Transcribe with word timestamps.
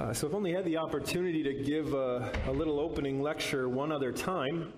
Uh, 0.00 0.14
so 0.14 0.26
I've 0.26 0.34
only 0.34 0.54
had 0.54 0.64
the 0.64 0.78
opportunity 0.78 1.42
to 1.42 1.52
give 1.52 1.92
a, 1.92 2.32
a, 2.46 2.50
little 2.50 2.80
opening 2.80 3.20
lecture 3.20 3.68
one 3.68 3.92
other 3.92 4.12
time, 4.12 4.72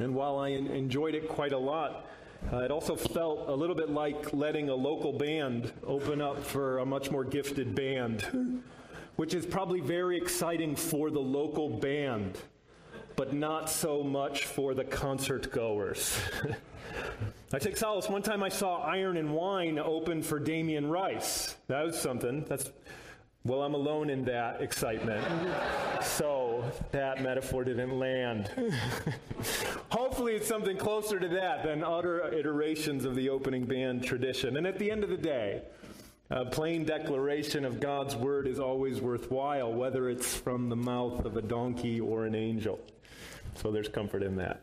and 0.00 0.12
while 0.12 0.40
I 0.40 0.50
en- 0.50 0.66
enjoyed 0.66 1.14
it 1.14 1.28
quite 1.28 1.52
a 1.52 1.58
lot, 1.58 2.06
uh, 2.52 2.56
it 2.56 2.72
also 2.72 2.96
felt 2.96 3.48
a 3.48 3.54
little 3.54 3.76
bit 3.76 3.88
like 3.88 4.32
letting 4.32 4.68
a 4.68 4.74
local 4.74 5.12
band 5.12 5.72
open 5.86 6.20
up 6.20 6.42
for 6.42 6.78
a 6.78 6.84
much 6.84 7.08
more 7.08 7.22
gifted 7.22 7.76
band, 7.76 8.64
which 9.14 9.32
is 9.32 9.46
probably 9.46 9.78
very 9.78 10.16
exciting 10.16 10.74
for 10.74 11.12
the 11.12 11.20
local 11.20 11.78
band, 11.78 12.36
but 13.14 13.32
not 13.32 13.70
so 13.70 14.02
much 14.02 14.46
for 14.46 14.74
the 14.74 14.82
concert 14.82 15.52
goers. 15.52 16.18
I 17.52 17.60
take 17.60 17.76
solace. 17.76 18.08
One 18.08 18.22
time 18.22 18.42
I 18.42 18.48
saw 18.48 18.78
Iron 18.78 19.18
and 19.18 19.32
Wine 19.32 19.78
open 19.78 20.20
for 20.20 20.40
Damien 20.40 20.90
Rice. 20.90 21.54
That 21.68 21.84
was 21.84 22.00
something. 22.00 22.44
That's 22.48 22.72
well, 23.44 23.62
I'm 23.62 23.74
alone 23.74 24.08
in 24.08 24.24
that 24.26 24.60
excitement. 24.62 25.24
so 26.02 26.64
that 26.92 27.22
metaphor 27.22 27.64
didn't 27.64 27.98
land. 27.98 28.50
Hopefully, 29.90 30.34
it's 30.34 30.46
something 30.46 30.76
closer 30.76 31.18
to 31.18 31.28
that 31.28 31.64
than 31.64 31.82
utter 31.82 32.32
iterations 32.32 33.04
of 33.04 33.16
the 33.16 33.28
opening 33.28 33.64
band 33.64 34.04
tradition. 34.04 34.56
And 34.56 34.66
at 34.66 34.78
the 34.78 34.90
end 34.90 35.02
of 35.02 35.10
the 35.10 35.16
day, 35.16 35.62
a 36.30 36.46
plain 36.46 36.84
declaration 36.84 37.64
of 37.64 37.80
God's 37.80 38.14
word 38.16 38.46
is 38.46 38.60
always 38.60 39.00
worthwhile, 39.00 39.72
whether 39.72 40.08
it's 40.08 40.36
from 40.36 40.68
the 40.68 40.76
mouth 40.76 41.24
of 41.24 41.36
a 41.36 41.42
donkey 41.42 42.00
or 42.00 42.26
an 42.26 42.34
angel. 42.34 42.80
So 43.56 43.70
there's 43.70 43.88
comfort 43.88 44.22
in 44.22 44.36
that. 44.36 44.60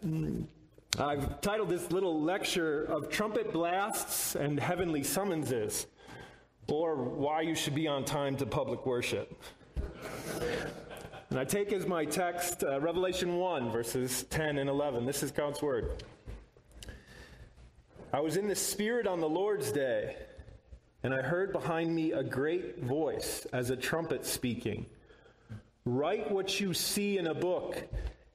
I've 0.98 1.42
titled 1.42 1.70
this 1.70 1.92
little 1.92 2.20
lecture 2.22 2.86
of 2.86 3.10
trumpet 3.10 3.54
blasts 3.54 4.36
and 4.36 4.60
heavenly 4.60 5.04
summonses 5.04 5.86
or 6.72 6.96
why 6.96 7.42
you 7.42 7.56
should 7.56 7.76
be 7.76 7.88
on 7.88 8.06
time 8.06 8.36
to 8.38 8.46
public 8.46 8.86
worship. 8.86 9.42
And 11.30 11.40
I 11.40 11.44
take 11.44 11.72
as 11.74 11.86
my 11.86 12.06
text 12.06 12.64
uh, 12.64 12.80
Revelation 12.80 13.38
1, 13.38 13.72
verses 13.72 14.24
10 14.30 14.58
and 14.58 14.70
11. 14.70 15.06
This 15.06 15.22
is 15.22 15.32
God's 15.32 15.62
word. 15.62 16.04
I 18.12 18.20
was 18.20 18.38
in 18.38 18.48
the 18.48 18.56
Spirit 18.56 19.06
on 19.06 19.20
the 19.20 19.30
Lord's 19.30 19.72
day, 19.72 20.16
and 21.04 21.14
I 21.14 21.22
heard 21.22 21.52
behind 21.52 21.94
me 21.94 22.14
a 22.14 22.24
great 22.24 22.80
voice 22.84 23.46
as 23.54 23.70
a 23.70 23.76
trumpet 23.76 24.26
speaking 24.26 24.86
Write 25.86 26.30
what 26.30 26.60
you 26.60 26.74
see 26.74 27.18
in 27.18 27.28
a 27.28 27.34
book 27.34 27.82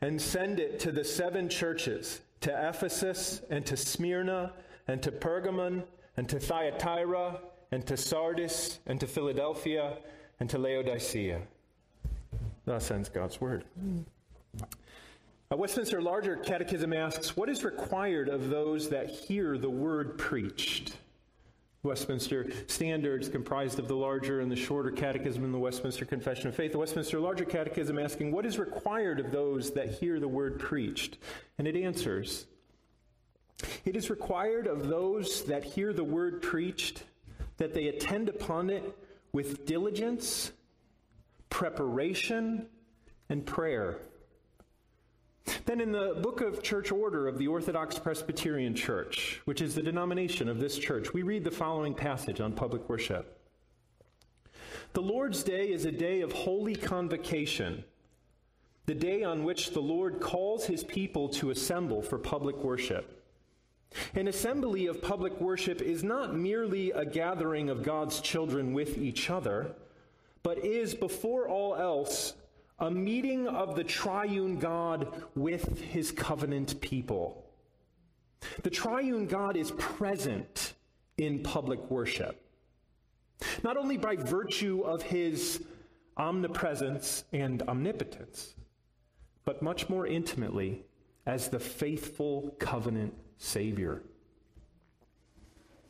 and 0.01 0.21
send 0.21 0.59
it 0.59 0.81
to 0.81 0.91
the 0.91 1.05
seven 1.05 1.49
churches 1.49 2.21
to 2.45 2.69
Ephesus, 2.69 3.41
and 3.49 3.65
to 3.65 3.75
Smyrna, 3.75 4.53
and 4.87 5.03
to 5.03 5.11
Pergamon, 5.11 5.83
and 6.19 6.29
to 6.29 6.39
Thyatira 6.39 7.41
and 7.75 7.85
to 7.89 7.97
Sardis, 7.97 8.79
and 8.87 9.01
to 9.01 9.07
Philadelphia, 9.09 9.99
and 10.39 10.49
to 10.49 10.59
Laodicea. 10.59 11.41
Thus 12.65 12.91
ends 12.93 13.09
God's 13.09 13.41
word. 13.41 13.65
A 15.51 15.57
Westminster 15.57 16.01
Larger 16.01 16.37
Catechism 16.37 16.93
asks, 16.93 17.37
What 17.37 17.49
is 17.49 17.65
required 17.65 18.29
of 18.29 18.49
those 18.49 18.89
that 18.91 19.11
hear 19.11 19.59
the 19.59 19.69
word 19.69 20.17
preached? 20.19 20.99
Westminster 21.83 22.47
Standards, 22.69 23.29
comprised 23.29 23.81
of 23.81 23.89
the 23.89 23.97
larger 23.97 24.41
and 24.41 24.51
the 24.51 24.57
shorter 24.57 24.93
catechism 24.93 25.43
and 25.43 25.53
the 25.53 25.59
Westminster 25.59 26.05
Confession 26.05 26.47
of 26.47 26.55
Faith. 26.55 26.71
The 26.73 26.79
Westminster 26.79 27.19
Larger 27.19 27.45
Catechism 27.45 27.99
asking, 27.99 28.31
What 28.31 28.47
is 28.47 28.57
required 28.57 29.19
of 29.19 29.33
those 29.33 29.73
that 29.73 29.91
hear 29.91 30.21
the 30.21 30.29
word 30.29 30.61
preached? 30.61 31.19
And 31.59 31.67
it 31.67 31.77
answers, 31.77 32.47
It 33.85 33.97
is 33.97 34.11
required 34.11 34.69
of 34.69 34.87
those 34.87 35.43
that 35.47 35.65
hear 35.65 35.93
the 35.93 36.05
word 36.05 36.41
preached 36.41 37.03
that 37.57 37.75
they 37.75 37.89
attend 37.89 38.29
upon 38.29 38.71
it 38.71 38.97
with 39.33 39.67
diligence, 39.67 40.53
preparation, 41.51 42.67
and 43.29 43.45
prayer. 43.45 43.99
Then, 45.67 45.81
in 45.81 45.93
the 45.93 46.19
book 46.23 46.41
of 46.41 46.63
church 46.63 46.91
order 46.91 47.29
of 47.29 47.39
the 47.39 47.49
Orthodox 47.49 47.99
Presbyterian 47.99 48.75
Church, 48.75 49.41
which 49.45 49.61
is 49.61 49.75
the 49.75 49.83
denomination 49.83 50.49
of 50.49 50.59
this 50.59 50.79
church, 50.79 51.13
we 51.13 51.23
read 51.23 51.45
the 51.45 51.51
following 51.51 51.95
passage 51.95 52.41
on 52.41 52.53
public 52.53 52.89
worship 52.89 53.39
The 54.93 55.03
Lord's 55.03 55.43
Day 55.43 55.71
is 55.71 55.85
a 55.85 55.93
day 55.93 56.23
of 56.23 56.33
holy 56.33 56.75
convocation, 56.75 57.85
the 58.87 58.95
day 58.95 59.23
on 59.23 59.45
which 59.45 59.73
the 59.73 59.81
Lord 59.81 60.21
calls 60.21 60.65
his 60.67 60.85
people 60.85 61.29
to 61.31 61.51
assemble 61.51 62.03
for 62.03 62.19
public 62.19 62.57
worship. 62.57 63.24
An 64.15 64.29
assembly 64.29 64.87
of 64.87 65.03
public 65.03 65.41
worship 65.41 65.81
is 65.81 66.03
not 66.03 66.35
merely 66.35 66.91
a 66.91 67.05
gathering 67.05 67.71
of 67.71 67.83
God's 67.83 68.21
children 68.21 68.73
with 68.73 68.99
each 68.99 69.31
other, 69.31 69.75
but 70.43 70.59
is, 70.59 70.95
before 70.95 71.49
all 71.49 71.75
else, 71.75 72.35
a 72.79 72.91
meeting 72.91 73.47
of 73.47 73.77
the 73.77 73.85
triune 73.85 74.59
God 74.59 75.23
with 75.35 75.81
his 75.81 76.11
covenant 76.11 76.81
people. 76.81 77.45
The 78.63 78.71
triune 78.71 79.27
God 79.27 79.57
is 79.57 79.71
present 79.73 80.75
in 81.17 81.43
public 81.43 81.91
worship, 81.91 82.45
not 83.63 83.77
only 83.77 83.97
by 83.97 84.17
virtue 84.17 84.83
of 84.83 85.03
his 85.03 85.63
omnipresence 86.17 87.25
and 87.33 87.63
omnipotence, 87.63 88.55
but 89.45 89.63
much 89.63 89.89
more 89.89 90.07
intimately 90.07 90.85
as 91.27 91.49
the 91.49 91.61
faithful 91.61 92.55
covenant 92.59 93.15
Savior. 93.45 94.03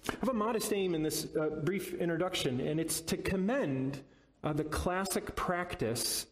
I 0.09 0.17
have 0.21 0.29
a 0.29 0.35
modest 0.35 0.73
aim 0.73 0.95
in 0.95 1.03
this 1.03 1.29
uh, 1.35 1.49
brief 1.63 1.95
introduction, 1.95 2.61
and 2.61 2.79
it's 2.79 3.01
to 3.03 3.17
commend 3.17 4.01
uh, 4.43 4.53
the 4.53 4.65
classic 4.65 5.35
practice 5.35 6.27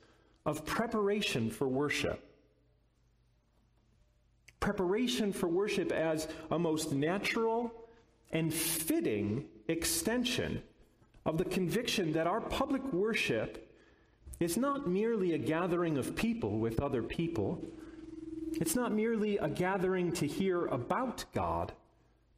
of 0.44 0.66
preparation 0.66 1.50
for 1.50 1.68
worship. 1.68 2.22
Preparation 4.60 5.32
for 5.32 5.48
worship 5.48 5.90
as 5.90 6.28
a 6.50 6.58
most 6.58 6.92
natural 6.92 7.72
and 8.32 8.52
fitting 8.52 9.46
extension 9.68 10.62
of 11.24 11.38
the 11.38 11.44
conviction 11.44 12.12
that 12.12 12.26
our 12.26 12.40
public 12.40 12.82
worship 12.92 13.72
is 14.40 14.56
not 14.56 14.88
merely 14.88 15.34
a 15.34 15.38
gathering 15.38 15.96
of 15.96 16.16
people 16.16 16.58
with 16.58 16.80
other 16.80 17.02
people 17.02 17.64
it's 18.60 18.74
not 18.76 18.92
merely 18.92 19.38
a 19.38 19.48
gathering 19.48 20.12
to 20.12 20.26
hear 20.26 20.66
about 20.66 21.24
God, 21.34 21.72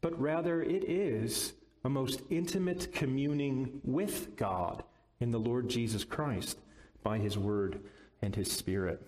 but 0.01 0.19
rather 0.21 0.63
it 0.63 0.85
is 0.85 1.53
a 1.85 1.89
most 1.89 2.23
intimate 2.31 2.93
communing 2.93 3.81
with 3.85 4.37
God 4.37 4.83
in 5.21 5.31
the 5.31 5.39
Lord 5.39 5.69
Jesus 5.69 6.05
Christ 6.05 6.59
by 7.03 7.19
his 7.19 7.39
word 7.39 7.81
and 8.23 8.35
his 8.35 8.51
spirit. 8.51 9.01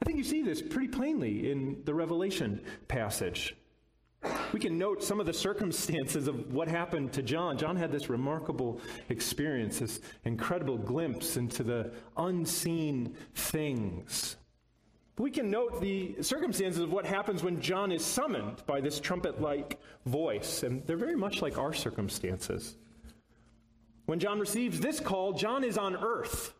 I 0.00 0.04
think 0.04 0.18
you 0.18 0.24
see 0.24 0.42
this 0.42 0.62
pretty 0.62 0.88
plainly 0.88 1.50
in 1.50 1.82
the 1.84 1.94
Revelation 1.94 2.60
passage. 2.86 3.56
We 4.52 4.60
can 4.60 4.78
note 4.78 5.02
some 5.02 5.20
of 5.20 5.26
the 5.26 5.32
circumstances 5.32 6.26
of 6.26 6.52
what 6.52 6.68
happened 6.68 7.12
to 7.12 7.22
John. 7.22 7.56
John 7.56 7.76
had 7.76 7.92
this 7.92 8.08
remarkable 8.08 8.80
experience, 9.08 9.78
this 9.78 10.00
incredible 10.24 10.78
glimpse 10.78 11.36
into 11.36 11.62
the 11.62 11.92
unseen 12.16 13.16
things 13.34 14.36
we 15.18 15.30
can 15.30 15.50
note 15.50 15.80
the 15.80 16.22
circumstances 16.22 16.80
of 16.80 16.92
what 16.92 17.04
happens 17.04 17.42
when 17.42 17.60
John 17.60 17.90
is 17.92 18.04
summoned 18.04 18.64
by 18.66 18.80
this 18.80 19.00
trumpet 19.00 19.40
like 19.40 19.78
voice, 20.06 20.62
and 20.62 20.86
they're 20.86 20.96
very 20.96 21.16
much 21.16 21.42
like 21.42 21.58
our 21.58 21.72
circumstances. 21.72 22.76
When 24.06 24.20
John 24.20 24.38
receives 24.38 24.80
this 24.80 25.00
call, 25.00 25.32
John 25.32 25.64
is 25.64 25.76
on 25.76 25.96
earth. 25.96 26.54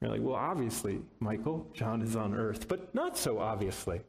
You're 0.00 0.10
like, 0.10 0.22
well, 0.22 0.34
obviously, 0.34 1.00
Michael, 1.20 1.66
John 1.72 2.02
is 2.02 2.16
on 2.16 2.34
earth, 2.34 2.68
but 2.68 2.94
not 2.94 3.18
so 3.18 3.38
obviously. 3.38 4.00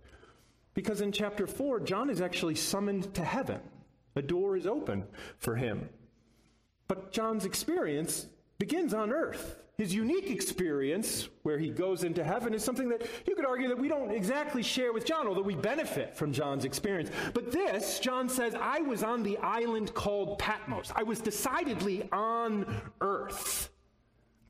Because 0.73 1.01
in 1.01 1.11
chapter 1.11 1.47
4, 1.47 1.81
John 1.81 2.09
is 2.09 2.21
actually 2.21 2.55
summoned 2.55 3.13
to 3.15 3.23
heaven. 3.23 3.59
A 4.15 4.21
door 4.21 4.55
is 4.55 4.67
open 4.67 5.05
for 5.38 5.55
him. 5.55 5.89
But 6.88 7.12
John's 7.12 7.45
experience 7.45 8.27
begins 8.57 8.94
on 8.94 9.12
earth. 9.12 9.57
His 9.79 9.93
unique 9.93 10.29
experience, 10.29 11.29
where 11.43 11.57
he 11.57 11.69
goes 11.69 12.03
into 12.03 12.21
heaven, 12.21 12.53
is 12.53 12.65
something 12.65 12.89
that 12.89 13.07
you 13.25 13.33
could 13.33 13.45
argue 13.45 13.69
that 13.69 13.77
we 13.77 13.87
don't 13.87 14.11
exactly 14.11 14.61
share 14.61 14.91
with 14.91 15.05
John, 15.05 15.25
although 15.25 15.41
we 15.41 15.55
benefit 15.55 16.13
from 16.13 16.33
John's 16.33 16.65
experience. 16.65 17.09
But 17.33 17.53
this, 17.53 17.97
John 18.01 18.27
says, 18.27 18.55
I 18.55 18.81
was 18.81 19.03
on 19.03 19.23
the 19.23 19.37
island 19.37 19.93
called 19.93 20.37
Patmos. 20.37 20.91
I 20.93 21.03
was 21.03 21.21
decidedly 21.21 22.09
on 22.11 22.65
earth 22.99 23.69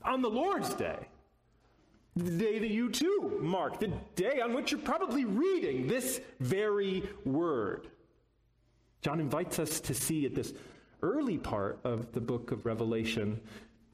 on 0.02 0.24
the 0.24 0.30
Lord's 0.32 0.74
day. 0.74 0.98
The 2.16 2.32
day 2.32 2.58
that 2.58 2.72
you 2.72 2.90
too 2.90 3.38
mark, 3.40 3.80
the 3.80 3.94
day 4.16 4.42
on 4.42 4.54
which 4.54 4.72
you're 4.72 4.82
probably 4.82 5.26
reading 5.26 5.86
this 5.86 6.22
very 6.40 7.08
word. 7.24 7.88
John 9.04 9.20
invites 9.20 9.60
us 9.60 9.80
to 9.82 9.94
see 9.94 10.26
at 10.26 10.34
this 10.34 10.56
early 11.04 11.38
part 11.38 11.80
of 11.84 12.12
the 12.14 12.20
book 12.20 12.52
of 12.52 12.66
Revelation 12.66 13.40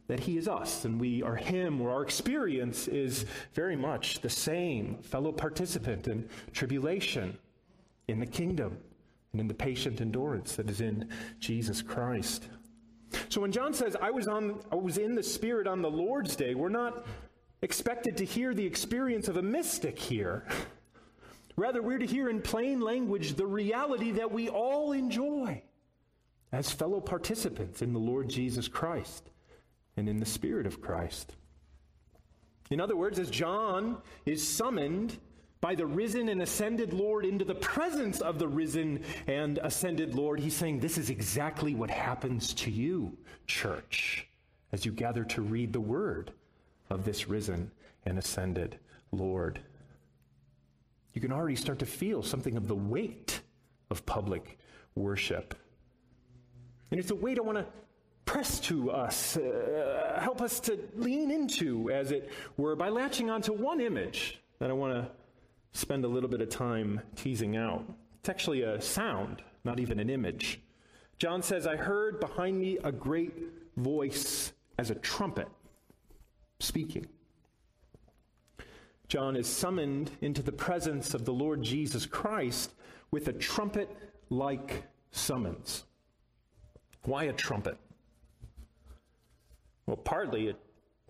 that 0.07 0.19
he 0.19 0.37
is 0.37 0.47
us 0.47 0.85
and 0.85 0.99
we 0.99 1.23
are 1.23 1.35
him, 1.35 1.81
or 1.81 1.91
our 1.91 2.03
experience 2.03 2.87
is 2.87 3.25
very 3.53 3.75
much 3.75 4.21
the 4.21 4.29
same, 4.29 4.97
fellow 4.97 5.31
participant 5.31 6.07
in 6.07 6.29
tribulation, 6.51 7.37
in 8.07 8.19
the 8.19 8.25
kingdom, 8.25 8.77
and 9.31 9.41
in 9.41 9.47
the 9.47 9.53
patient 9.53 10.01
endurance 10.01 10.55
that 10.55 10.69
is 10.69 10.81
in 10.81 11.09
Jesus 11.39 11.81
Christ. 11.81 12.47
So 13.29 13.41
when 13.41 13.51
John 13.51 13.73
says, 13.73 13.95
I 14.01 14.11
was, 14.11 14.27
on, 14.27 14.59
I 14.71 14.75
was 14.75 14.97
in 14.97 15.15
the 15.15 15.23
Spirit 15.23 15.67
on 15.67 15.81
the 15.81 15.89
Lord's 15.89 16.35
day, 16.35 16.53
we're 16.53 16.69
not 16.69 17.05
expected 17.61 18.17
to 18.17 18.25
hear 18.25 18.53
the 18.53 18.65
experience 18.65 19.27
of 19.27 19.37
a 19.37 19.41
mystic 19.41 19.97
here. 19.97 20.45
Rather, 21.55 21.81
we're 21.81 21.97
to 21.97 22.05
hear 22.05 22.29
in 22.29 22.41
plain 22.41 22.81
language 22.81 23.35
the 23.35 23.45
reality 23.45 24.11
that 24.11 24.31
we 24.31 24.49
all 24.49 24.91
enjoy 24.91 25.63
as 26.51 26.71
fellow 26.71 26.99
participants 26.99 27.81
in 27.81 27.93
the 27.93 27.99
Lord 27.99 28.29
Jesus 28.29 28.67
Christ 28.67 29.31
and 29.97 30.09
in 30.09 30.17
the 30.17 30.25
Spirit 30.25 30.65
of 30.65 30.81
Christ. 30.81 31.35
In 32.71 32.79
other 32.79 32.95
words, 32.95 33.19
as 33.19 33.29
John 33.29 33.97
is 34.25 34.47
summoned 34.47 35.17
by 35.61 35.75
the 35.75 35.85
risen 35.85 36.29
and 36.29 36.41
ascended 36.41 36.93
Lord 36.93 37.25
into 37.25 37.45
the 37.45 37.55
presence 37.55 38.21
of 38.21 38.39
the 38.39 38.47
risen 38.47 39.03
and 39.27 39.59
ascended 39.59 40.15
Lord, 40.15 40.39
he's 40.39 40.55
saying, 40.55 40.79
This 40.79 40.97
is 40.97 41.09
exactly 41.09 41.75
what 41.75 41.89
happens 41.89 42.53
to 42.55 42.71
you, 42.71 43.17
church, 43.47 44.27
as 44.71 44.85
you 44.85 44.91
gather 44.91 45.23
to 45.25 45.41
read 45.41 45.73
the 45.73 45.79
word 45.79 46.31
of 46.89 47.05
this 47.05 47.27
risen 47.27 47.71
and 48.05 48.17
ascended 48.17 48.79
Lord 49.11 49.59
you 51.15 51.21
can 51.21 51.31
already 51.31 51.55
start 51.55 51.79
to 51.79 51.85
feel 51.85 52.21
something 52.21 52.57
of 52.57 52.67
the 52.67 52.75
weight 52.75 53.39
of 53.89 54.05
public 54.05 54.59
worship. 54.95 55.55
And 56.91 56.99
it's 56.99 57.09
a 57.09 57.15
weight 57.15 57.39
I 57.39 57.41
want 57.41 57.57
to 57.57 57.65
press 58.25 58.59
to 58.59 58.91
us, 58.91 59.37
uh, 59.37 60.19
help 60.21 60.41
us 60.41 60.59
to 60.61 60.79
lean 60.95 61.31
into, 61.31 61.89
as 61.91 62.11
it 62.11 62.29
were, 62.57 62.75
by 62.75 62.89
latching 62.89 63.29
onto 63.29 63.53
one 63.53 63.79
image 63.79 64.39
that 64.59 64.69
I 64.69 64.73
want 64.73 64.93
to 64.93 65.11
spend 65.77 66.05
a 66.05 66.07
little 66.07 66.29
bit 66.29 66.41
of 66.41 66.49
time 66.49 67.01
teasing 67.15 67.55
out. 67.55 67.85
It's 68.19 68.29
actually 68.29 68.63
a 68.63 68.81
sound, 68.81 69.41
not 69.63 69.79
even 69.79 69.99
an 69.99 70.09
image. 70.09 70.61
John 71.19 71.41
says, 71.43 71.67
I 71.67 71.75
heard 71.75 72.19
behind 72.19 72.59
me 72.59 72.77
a 72.83 72.91
great 72.91 73.33
voice 73.77 74.51
as 74.77 74.89
a 74.89 74.95
trumpet 74.95 75.47
speaking. 76.59 77.07
John 79.07 79.35
is 79.35 79.47
summoned 79.47 80.11
into 80.21 80.41
the 80.41 80.51
presence 80.51 81.13
of 81.13 81.25
the 81.25 81.33
Lord 81.33 81.61
Jesus 81.61 82.05
Christ 82.05 82.73
with 83.11 83.27
a 83.27 83.33
trumpet 83.33 83.89
like 84.29 84.83
summons. 85.11 85.83
Why 87.03 87.25
a 87.25 87.33
trumpet? 87.33 87.77
Well, 89.87 89.97
partly 89.97 90.49
a 90.49 90.55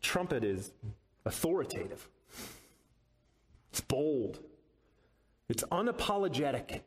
trumpet 0.01 0.43
is 0.43 0.71
authoritative, 1.25 2.09
it's 3.69 3.81
bold, 3.81 4.39
it's 5.49 5.63
unapologetic. 5.65 6.81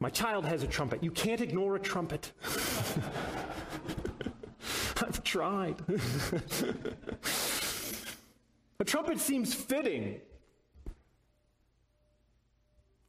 My 0.00 0.10
child 0.10 0.44
has 0.44 0.62
a 0.62 0.66
trumpet. 0.66 1.02
You 1.02 1.10
can't 1.10 1.40
ignore 1.40 1.76
a 1.76 1.80
trumpet. 1.80 2.32
I've 5.00 5.24
tried. 5.24 5.76
A 8.80 8.84
trumpet 8.84 9.18
seems 9.18 9.54
fitting 9.54 10.20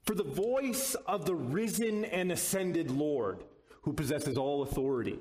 for 0.04 0.14
the 0.16 0.24
voice 0.24 0.96
of 1.08 1.26
the 1.26 1.36
risen 1.36 2.06
and 2.06 2.32
ascended 2.32 2.92
Lord 2.92 3.44
who 3.82 3.92
possesses 3.92 4.38
all 4.38 4.62
authority, 4.62 5.20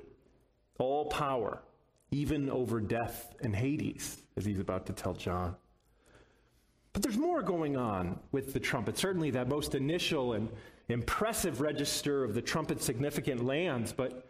all 0.77 1.05
power, 1.05 1.61
even 2.11 2.49
over 2.49 2.79
death 2.79 3.33
and 3.41 3.55
Hades, 3.55 4.21
as 4.37 4.45
he's 4.45 4.59
about 4.59 4.85
to 4.87 4.93
tell 4.93 5.13
John. 5.13 5.55
But 6.93 7.01
there's 7.01 7.17
more 7.17 7.41
going 7.41 7.75
on 7.75 8.19
with 8.31 8.53
the 8.53 8.59
trumpet. 8.59 8.97
Certainly, 8.97 9.31
that 9.31 9.49
most 9.49 9.75
initial 9.75 10.33
and 10.33 10.49
impressive 10.87 11.61
register 11.61 12.23
of 12.23 12.33
the 12.33 12.41
trumpet's 12.41 12.85
significant 12.85 13.45
lands, 13.45 13.91
but 13.91 14.29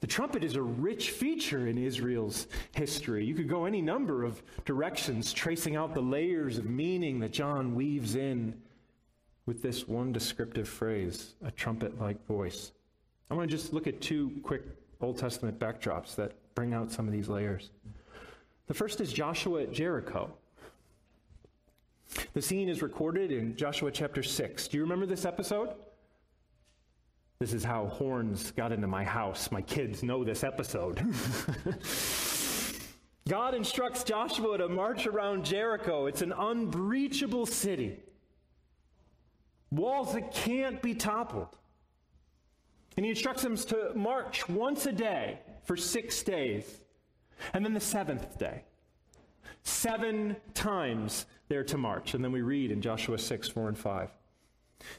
the 0.00 0.06
trumpet 0.06 0.42
is 0.42 0.56
a 0.56 0.62
rich 0.62 1.10
feature 1.10 1.68
in 1.68 1.78
Israel's 1.78 2.48
history. 2.74 3.24
You 3.24 3.34
could 3.34 3.48
go 3.48 3.66
any 3.66 3.80
number 3.80 4.24
of 4.24 4.42
directions, 4.64 5.32
tracing 5.32 5.76
out 5.76 5.94
the 5.94 6.02
layers 6.02 6.58
of 6.58 6.68
meaning 6.68 7.20
that 7.20 7.32
John 7.32 7.74
weaves 7.74 8.16
in 8.16 8.60
with 9.46 9.62
this 9.62 9.86
one 9.86 10.12
descriptive 10.12 10.68
phrase 10.68 11.34
a 11.44 11.50
trumpet 11.50 12.00
like 12.00 12.26
voice. 12.26 12.72
I 13.30 13.34
want 13.34 13.48
to 13.48 13.56
just 13.56 13.72
look 13.72 13.86
at 13.86 14.00
two 14.00 14.32
quick 14.42 14.62
Old 15.02 15.18
Testament 15.18 15.58
backdrops 15.58 16.14
that 16.16 16.32
bring 16.54 16.74
out 16.74 16.90
some 16.90 17.06
of 17.06 17.12
these 17.12 17.28
layers. 17.28 17.70
The 18.66 18.74
first 18.74 19.00
is 19.00 19.12
Joshua 19.12 19.62
at 19.62 19.72
Jericho. 19.72 20.32
The 22.34 22.42
scene 22.42 22.68
is 22.68 22.82
recorded 22.82 23.32
in 23.32 23.56
Joshua 23.56 23.90
chapter 23.90 24.22
6. 24.22 24.68
Do 24.68 24.76
you 24.76 24.82
remember 24.82 25.06
this 25.06 25.24
episode? 25.24 25.70
This 27.38 27.52
is 27.52 27.64
how 27.64 27.86
horns 27.86 28.52
got 28.52 28.70
into 28.70 28.86
my 28.86 29.02
house. 29.02 29.50
My 29.50 29.62
kids 29.62 30.02
know 30.02 30.22
this 30.22 30.44
episode. 30.44 30.98
God 33.28 33.54
instructs 33.54 34.04
Joshua 34.04 34.58
to 34.58 34.68
march 34.68 35.06
around 35.06 35.44
Jericho. 35.44 36.06
It's 36.06 36.22
an 36.22 36.32
unbreachable 36.32 37.46
city, 37.46 38.00
walls 39.70 40.14
that 40.14 40.32
can't 40.32 40.82
be 40.82 40.94
toppled. 40.94 41.56
And 42.96 43.04
he 43.04 43.10
instructs 43.10 43.42
them 43.42 43.56
to 43.56 43.92
march 43.94 44.48
once 44.48 44.86
a 44.86 44.92
day 44.92 45.38
for 45.64 45.76
six 45.76 46.22
days, 46.22 46.80
and 47.52 47.64
then 47.64 47.74
the 47.74 47.80
seventh 47.80 48.38
day. 48.38 48.64
Seven 49.64 50.36
times 50.54 51.26
they're 51.48 51.64
to 51.64 51.78
march. 51.78 52.14
And 52.14 52.24
then 52.24 52.32
we 52.32 52.42
read 52.42 52.70
in 52.70 52.80
Joshua 52.80 53.18
6, 53.18 53.48
4, 53.48 53.68
and 53.68 53.78
5. 53.78 54.10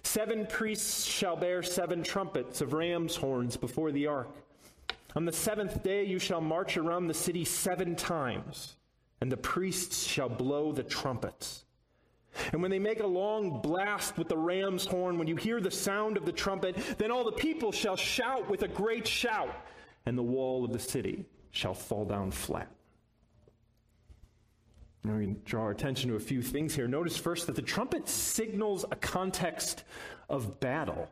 Seven 0.04 0.46
priests 0.46 1.04
shall 1.04 1.36
bear 1.36 1.62
seven 1.62 2.04
trumpets 2.04 2.62
of 2.62 2.74
ram's 2.74 3.16
horns 3.16 3.58
before 3.58 3.92
the 3.92 4.08
ark. 4.08 4.30
On 5.16 5.26
the 5.26 5.32
seventh 5.32 5.84
day 5.84 6.06
you 6.06 6.20
shall 6.20 6.42
march 6.42 6.78
around 6.78 7.08
the 7.08 7.14
city 7.14 7.44
seven 7.44 7.96
times, 7.96 8.78
and 9.22 9.32
the 9.32 9.38
priests 9.38 10.04
shall 10.04 10.30
blow 10.30 10.72
the 10.72 10.84
trumpets. 10.84 11.66
And 12.52 12.62
when 12.62 12.72
they 12.72 12.80
make 12.80 13.00
a 13.00 13.08
long 13.08 13.62
blast 13.62 14.18
with 14.18 14.28
the 14.28 14.38
ram's 14.38 14.86
horn, 14.86 15.18
when 15.18 15.28
you 15.28 15.36
hear 15.36 15.62
the 15.62 15.72
sound 15.72 16.18
of 16.18 16.26
the 16.26 16.32
trumpet, 16.32 16.76
then 16.98 17.12
all 17.12 17.24
the 17.24 17.32
people 17.32 17.72
shall 17.72 17.96
shout 17.96 18.50
with 18.50 18.64
a 18.64 18.68
great 18.68 19.08
shout, 19.08 19.56
and 20.06 20.18
the 20.18 20.24
wall 20.24 20.66
of 20.66 20.74
the 20.74 20.80
city 20.80 21.26
shall 21.52 21.74
fall 21.74 22.06
down 22.06 22.32
flat. 22.32 22.70
Now 25.04 25.16
we 25.16 25.36
draw 25.46 25.64
our 25.64 25.72
attention 25.72 26.10
to 26.10 26.16
a 26.16 26.20
few 26.20 26.42
things 26.42 26.74
here. 26.74 26.88
Notice 26.88 27.18
first 27.18 27.48
that 27.48 27.56
the 27.56 27.62
trumpet 27.62 28.08
signals 28.08 28.86
a 28.90 28.96
context 28.96 29.84
of 30.30 30.60
battle. 30.60 31.10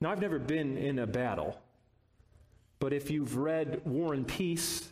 Now, 0.00 0.10
I've 0.10 0.20
never 0.20 0.40
been 0.40 0.76
in 0.76 0.98
a 0.98 1.06
battle, 1.06 1.60
but 2.80 2.92
if 2.92 3.08
you've 3.08 3.36
read 3.36 3.82
War 3.84 4.14
and 4.14 4.26
Peace 4.26 4.88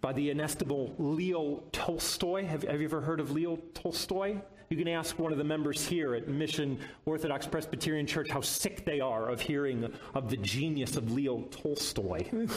by 0.00 0.12
the 0.12 0.30
inestimable 0.30 0.94
Leo 0.98 1.62
Tolstoy, 1.72 2.44
have, 2.44 2.62
have 2.62 2.80
you 2.80 2.86
ever 2.86 3.00
heard 3.00 3.20
of 3.20 3.30
Leo 3.30 3.56
Tolstoy? 3.74 4.36
You 4.68 4.76
can 4.76 4.88
ask 4.88 5.18
one 5.18 5.32
of 5.32 5.38
the 5.38 5.44
members 5.44 5.86
here 5.86 6.14
at 6.14 6.28
Mission 6.28 6.78
Orthodox 7.04 7.46
Presbyterian 7.46 8.06
Church 8.06 8.30
how 8.30 8.40
sick 8.40 8.84
they 8.84 9.00
are 9.00 9.28
of 9.28 9.40
hearing 9.40 9.92
of 10.14 10.30
the 10.30 10.36
genius 10.36 10.96
of 10.96 11.12
Leo 11.12 11.42
Tolstoy. 11.50 12.24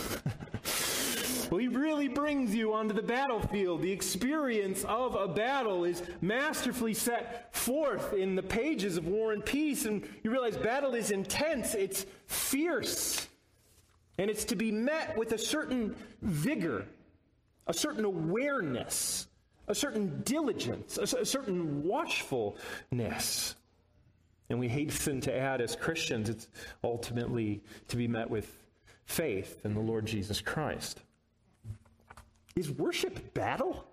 Well, 1.54 1.60
he 1.60 1.68
really 1.68 2.08
brings 2.08 2.56
you 2.56 2.74
onto 2.74 2.96
the 2.96 3.04
battlefield. 3.04 3.84
The 3.84 3.92
experience 3.92 4.84
of 4.86 5.14
a 5.14 5.28
battle 5.28 5.84
is 5.84 6.02
masterfully 6.20 6.96
set 6.96 7.54
forth 7.56 8.14
in 8.14 8.36
the 8.36 8.42
pages 8.42 8.98
of 8.98 9.06
War 9.06 9.34
and 9.34 9.46
Peace, 9.46 9.86
and 9.86 10.08
you 10.24 10.32
realize 10.32 10.58
battle 10.58 10.96
is 10.96 11.12
intense, 11.12 11.76
it's 11.76 12.08
fierce, 12.26 13.28
and 14.18 14.32
it's 14.32 14.46
to 14.46 14.56
be 14.56 14.72
met 14.72 15.16
with 15.16 15.34
a 15.34 15.38
certain 15.38 15.96
vigor, 16.24 16.88
a 17.68 17.74
certain 17.74 18.06
awareness, 18.06 19.28
a 19.68 19.76
certain 19.76 20.22
diligence, 20.24 20.98
a, 20.98 21.04
a 21.18 21.26
certain 21.26 21.84
watchfulness. 21.84 23.56
And 24.50 24.60
we 24.60 24.68
hasten 24.68 25.22
to 25.22 25.36
add, 25.36 25.62
as 25.62 25.76
Christians, 25.76 26.30
it's 26.30 26.48
ultimately 26.84 27.64
to 27.88 27.96
be 27.96 28.08
met 28.08 28.30
with 28.30 28.64
faith 29.06 29.60
in 29.64 29.74
the 29.74 29.80
Lord 29.80 30.06
Jesus 30.06 30.42
Christ. 30.42 31.00
Is 32.56 32.70
worship 32.70 33.34
battle? 33.34 33.86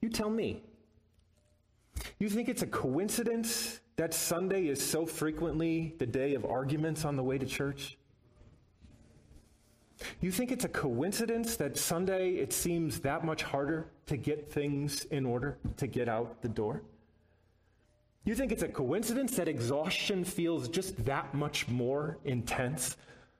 You 0.00 0.08
tell 0.08 0.30
me. 0.30 0.62
You 2.18 2.30
think 2.30 2.48
it's 2.48 2.62
a 2.62 2.66
coincidence 2.66 3.80
that 3.96 4.14
Sunday 4.14 4.68
is 4.68 4.82
so 4.82 5.04
frequently 5.04 5.94
the 5.98 6.06
day 6.06 6.34
of 6.34 6.46
arguments 6.46 7.04
on 7.04 7.16
the 7.16 7.22
way 7.22 7.36
to 7.36 7.44
church? 7.44 7.98
You 10.20 10.30
think 10.30 10.52
it's 10.52 10.64
a 10.64 10.68
coincidence 10.68 11.56
that 11.56 11.76
Sunday 11.76 12.34
it 12.34 12.52
seems 12.52 13.00
that 13.00 13.24
much 13.24 13.42
harder 13.42 13.86
to 14.06 14.16
get 14.16 14.50
things 14.50 15.04
in 15.06 15.26
order, 15.26 15.58
to 15.76 15.86
get 15.86 16.08
out 16.08 16.42
the 16.42 16.48
door? 16.48 16.82
You 18.24 18.34
think 18.34 18.52
it's 18.52 18.62
a 18.62 18.68
coincidence 18.68 19.36
that 19.36 19.48
exhaustion 19.48 20.24
feels 20.24 20.68
just 20.68 21.04
that 21.04 21.34
much 21.34 21.68
more 21.68 22.18
intense 22.24 22.96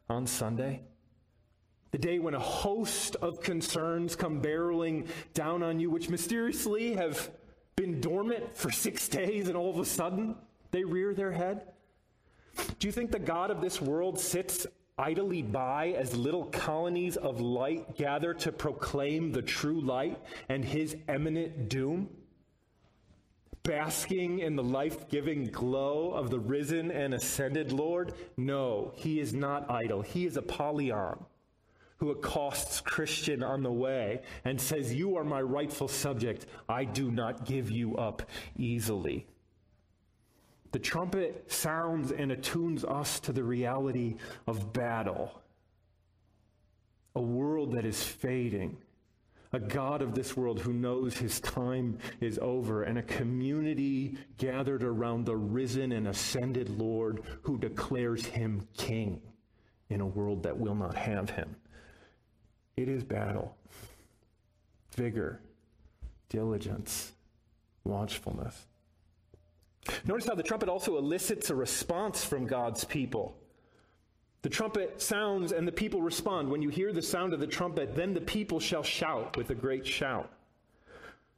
on 0.08 0.26
Sunday? 0.26 0.80
The 1.90 1.98
day 1.98 2.18
when 2.18 2.34
a 2.34 2.40
host 2.40 3.16
of 3.16 3.40
concerns 3.40 4.14
come 4.16 4.40
barreling 4.40 5.08
down 5.34 5.62
on 5.62 5.80
you, 5.80 5.90
which 5.90 6.08
mysteriously 6.08 6.94
have 6.94 7.30
been 7.76 8.00
dormant 8.00 8.56
for 8.56 8.70
six 8.70 9.08
days, 9.08 9.48
and 9.48 9.56
all 9.56 9.70
of 9.70 9.78
a 9.78 9.84
sudden 9.84 10.36
they 10.70 10.84
rear 10.84 11.14
their 11.14 11.32
head. 11.32 11.72
Do 12.78 12.86
you 12.86 12.92
think 12.92 13.10
the 13.10 13.18
God 13.18 13.50
of 13.50 13.60
this 13.60 13.80
world 13.80 14.18
sits 14.18 14.66
idly 15.00 15.40
by 15.42 15.88
as 15.98 16.14
little 16.14 16.44
colonies 16.44 17.16
of 17.16 17.40
light 17.40 17.96
gather 17.96 18.34
to 18.34 18.52
proclaim 18.52 19.32
the 19.32 19.42
true 19.42 19.80
light 19.80 20.20
and 20.48 20.64
his 20.64 20.96
imminent 21.08 21.68
doom? 21.68 22.08
Basking 23.62 24.40
in 24.40 24.56
the 24.56 24.62
life 24.62 25.08
giving 25.08 25.46
glow 25.46 26.12
of 26.12 26.30
the 26.30 26.38
risen 26.38 26.90
and 26.90 27.14
ascended 27.14 27.72
Lord? 27.72 28.12
No, 28.36 28.92
he 28.94 29.20
is 29.20 29.32
not 29.32 29.70
idle. 29.70 30.02
He 30.02 30.26
is 30.26 30.36
Apollyon 30.36 31.18
who 32.00 32.10
accosts 32.10 32.80
Christian 32.80 33.42
on 33.42 33.62
the 33.62 33.72
way 33.72 34.22
and 34.44 34.58
says, 34.60 34.92
You 34.92 35.16
are 35.16 35.24
my 35.24 35.42
rightful 35.42 35.88
subject. 35.88 36.46
I 36.68 36.84
do 36.84 37.10
not 37.10 37.44
give 37.44 37.70
you 37.70 37.96
up 37.96 38.22
easily. 38.56 39.26
The 40.72 40.78
trumpet 40.78 41.50
sounds 41.50 42.12
and 42.12 42.30
attunes 42.30 42.84
us 42.84 43.18
to 43.20 43.32
the 43.32 43.42
reality 43.42 44.16
of 44.46 44.72
battle. 44.72 45.42
A 47.16 47.20
world 47.20 47.72
that 47.72 47.84
is 47.84 48.02
fading, 48.02 48.76
a 49.52 49.58
God 49.58 50.00
of 50.00 50.14
this 50.14 50.36
world 50.36 50.60
who 50.60 50.72
knows 50.72 51.16
his 51.16 51.40
time 51.40 51.98
is 52.20 52.38
over, 52.40 52.84
and 52.84 52.98
a 52.98 53.02
community 53.02 54.16
gathered 54.38 54.84
around 54.84 55.26
the 55.26 55.36
risen 55.36 55.90
and 55.90 56.06
ascended 56.06 56.78
Lord 56.78 57.24
who 57.42 57.58
declares 57.58 58.24
him 58.24 58.66
king 58.76 59.20
in 59.88 60.00
a 60.00 60.06
world 60.06 60.44
that 60.44 60.56
will 60.56 60.76
not 60.76 60.94
have 60.94 61.30
him. 61.30 61.56
It 62.76 62.88
is 62.88 63.02
battle, 63.02 63.56
vigor, 64.94 65.42
diligence, 66.28 67.12
watchfulness. 67.82 68.68
Notice 70.06 70.26
how 70.26 70.34
the 70.34 70.42
trumpet 70.42 70.68
also 70.68 70.98
elicits 70.98 71.50
a 71.50 71.54
response 71.54 72.24
from 72.24 72.46
God's 72.46 72.84
people. 72.84 73.36
The 74.42 74.48
trumpet 74.48 75.02
sounds 75.02 75.52
and 75.52 75.68
the 75.68 75.72
people 75.72 76.00
respond. 76.00 76.50
When 76.50 76.62
you 76.62 76.70
hear 76.70 76.92
the 76.92 77.02
sound 77.02 77.34
of 77.34 77.40
the 77.40 77.46
trumpet, 77.46 77.94
then 77.94 78.14
the 78.14 78.20
people 78.20 78.58
shall 78.58 78.82
shout 78.82 79.36
with 79.36 79.50
a 79.50 79.54
great 79.54 79.86
shout. 79.86 80.32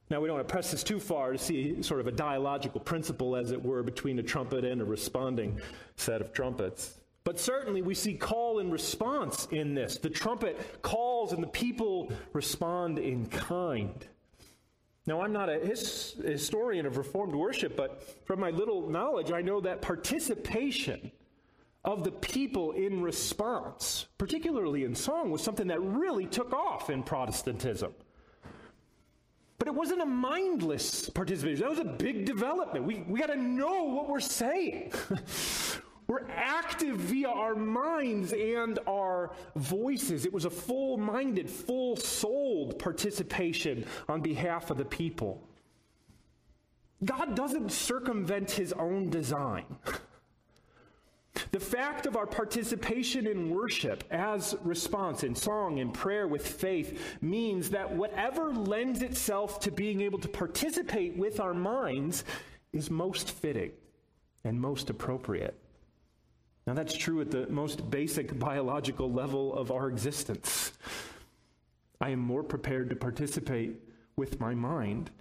Now, 0.09 0.21
we 0.21 0.27
don't 0.27 0.37
want 0.37 0.47
to 0.47 0.51
press 0.51 0.71
this 0.71 0.83
too 0.83 0.99
far 0.99 1.31
to 1.31 1.37
see 1.37 1.81
sort 1.81 1.99
of 1.99 2.07
a 2.07 2.11
dialogical 2.11 2.79
principle, 2.79 3.35
as 3.35 3.51
it 3.51 3.63
were, 3.63 3.83
between 3.83 4.19
a 4.19 4.23
trumpet 4.23 4.63
and 4.63 4.81
a 4.81 4.85
responding 4.85 5.59
set 5.95 6.21
of 6.21 6.33
trumpets. 6.33 6.99
But 7.23 7.39
certainly 7.39 7.81
we 7.81 7.95
see 7.95 8.13
call 8.13 8.59
and 8.59 8.71
response 8.71 9.47
in 9.51 9.73
this. 9.73 9.97
The 9.97 10.09
trumpet 10.09 10.81
calls 10.81 11.31
and 11.31 11.41
the 11.41 11.47
people 11.47 12.11
respond 12.33 12.99
in 12.99 13.25
kind. 13.27 14.05
Now, 15.05 15.21
I'm 15.21 15.33
not 15.33 15.49
a 15.49 15.59
his, 15.59 16.15
historian 16.23 16.85
of 16.85 16.97
Reformed 16.97 17.35
worship, 17.35 17.75
but 17.75 18.25
from 18.25 18.39
my 18.39 18.51
little 18.51 18.89
knowledge, 18.89 19.31
I 19.31 19.41
know 19.41 19.59
that 19.61 19.81
participation 19.81 21.11
of 21.83 22.05
the 22.05 22.11
people 22.11 22.71
in 22.71 23.01
response, 23.01 24.05
particularly 24.17 24.85
in 24.85 24.95
song, 24.95 25.31
was 25.31 25.43
something 25.43 25.67
that 25.67 25.81
really 25.81 26.25
took 26.25 26.53
off 26.53 26.89
in 26.89 27.03
Protestantism. 27.03 27.93
But 29.59 29.67
it 29.67 29.75
wasn't 29.75 30.01
a 30.01 30.05
mindless 30.05 31.09
participation. 31.09 31.61
That 31.61 31.69
was 31.69 31.79
a 31.79 31.83
big 31.83 32.25
development. 32.25 32.85
We, 32.85 33.03
we 33.07 33.19
got 33.19 33.27
to 33.27 33.37
know 33.37 33.83
what 33.83 34.09
we're 34.09 34.21
saying. 34.21 34.93
We're 36.07 36.27
active 36.29 36.97
via 36.97 37.29
our 37.29 37.55
minds 37.55 38.33
and 38.33 38.79
our 38.87 39.31
voices. 39.55 40.25
It 40.25 40.33
was 40.33 40.45
a 40.45 40.49
full 40.49 40.97
minded, 40.97 41.49
full 41.49 41.95
souled 41.95 42.77
participation 42.79 43.85
on 44.09 44.21
behalf 44.21 44.69
of 44.69 44.77
the 44.77 44.85
people. 44.85 45.47
God 47.03 47.35
doesn't 47.35 47.71
circumvent 47.71 48.51
his 48.51 48.73
own 48.73 49.09
design. 49.09 49.65
The 51.51 51.59
fact 51.59 52.05
of 52.05 52.15
our 52.15 52.27
participation 52.27 53.27
in 53.27 53.49
worship 53.49 54.03
as 54.11 54.55
response 54.63 55.23
in 55.23 55.33
song 55.33 55.79
and 55.79 55.93
prayer 55.93 56.27
with 56.27 56.47
faith 56.47 57.17
means 57.21 57.69
that 57.71 57.91
whatever 57.91 58.53
lends 58.53 59.01
itself 59.01 59.59
to 59.61 59.71
being 59.71 60.01
able 60.01 60.19
to 60.19 60.27
participate 60.27 61.17
with 61.17 61.39
our 61.39 61.53
minds 61.53 62.23
is 62.71 62.91
most 62.91 63.31
fitting 63.31 63.71
and 64.43 64.59
most 64.59 64.89
appropriate. 64.89 65.62
Now, 66.65 66.73
that's 66.73 66.95
true 66.95 67.19
at 67.19 67.29
the 67.29 67.47
most 67.47 67.89
basic 67.89 68.37
biological 68.39 69.11
level 69.11 69.53
of 69.53 69.71
our 69.71 69.89
existence. 69.89 70.71
I 71.99 72.09
am 72.09 72.19
more 72.19 72.43
prepared 72.43 72.89
to 72.89 72.95
participate 72.95 73.81
with 74.15 74.39
my 74.39 74.53
mind 74.53 75.11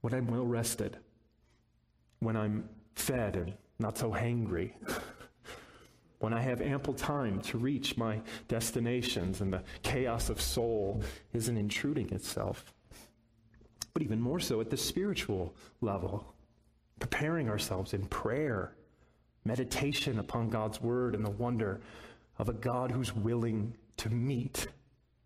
when 0.00 0.14
I'm 0.14 0.26
well 0.26 0.46
rested, 0.46 0.96
when 2.20 2.36
I'm 2.36 2.68
fed 2.94 3.36
and 3.36 3.52
not 3.78 3.98
so 3.98 4.10
hangry, 4.10 4.72
when 6.18 6.32
I 6.32 6.40
have 6.40 6.60
ample 6.62 6.94
time 6.94 7.40
to 7.42 7.58
reach 7.58 7.96
my 7.96 8.20
destinations 8.48 9.40
and 9.40 9.52
the 9.52 9.62
chaos 9.82 10.30
of 10.30 10.40
soul 10.40 11.02
isn't 11.32 11.56
intruding 11.56 12.10
itself. 12.10 12.72
But 13.92 14.02
even 14.02 14.20
more 14.20 14.40
so 14.40 14.60
at 14.60 14.70
the 14.70 14.76
spiritual 14.76 15.54
level, 15.80 16.34
preparing 17.00 17.48
ourselves 17.48 17.94
in 17.94 18.06
prayer 18.06 18.72
meditation 19.48 20.18
upon 20.18 20.50
God's 20.50 20.80
word 20.80 21.14
and 21.14 21.24
the 21.24 21.30
wonder 21.30 21.80
of 22.38 22.50
a 22.50 22.52
God 22.52 22.92
who's 22.92 23.16
willing 23.16 23.74
to 23.96 24.10
meet 24.10 24.68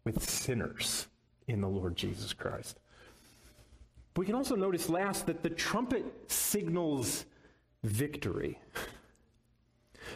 with 0.05 0.23
sinners 0.23 1.09
in 1.49 1.61
the 1.61 1.69
Lord 1.69 1.97
Jesus 1.97 2.33
Christ. 2.33 2.79
We 4.17 4.25
can 4.25 4.37
also 4.37 4.55
notice 4.55 4.89
last 4.89 5.27
that 5.27 5.43
the 5.43 5.51
trumpet 5.51 6.05
signals 6.31 7.25
victory. 7.83 8.61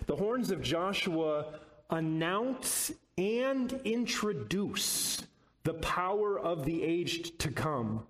The 0.07 0.15
horns 0.15 0.53
of 0.53 0.63
Joshua 0.63 1.61
announce 1.91 2.93
and 3.19 3.73
introduce 3.85 5.23
the 5.65 5.75
power 5.75 6.39
of 6.39 6.65
the 6.65 6.81
age 6.83 7.37
to 7.39 7.51
come 7.51 8.07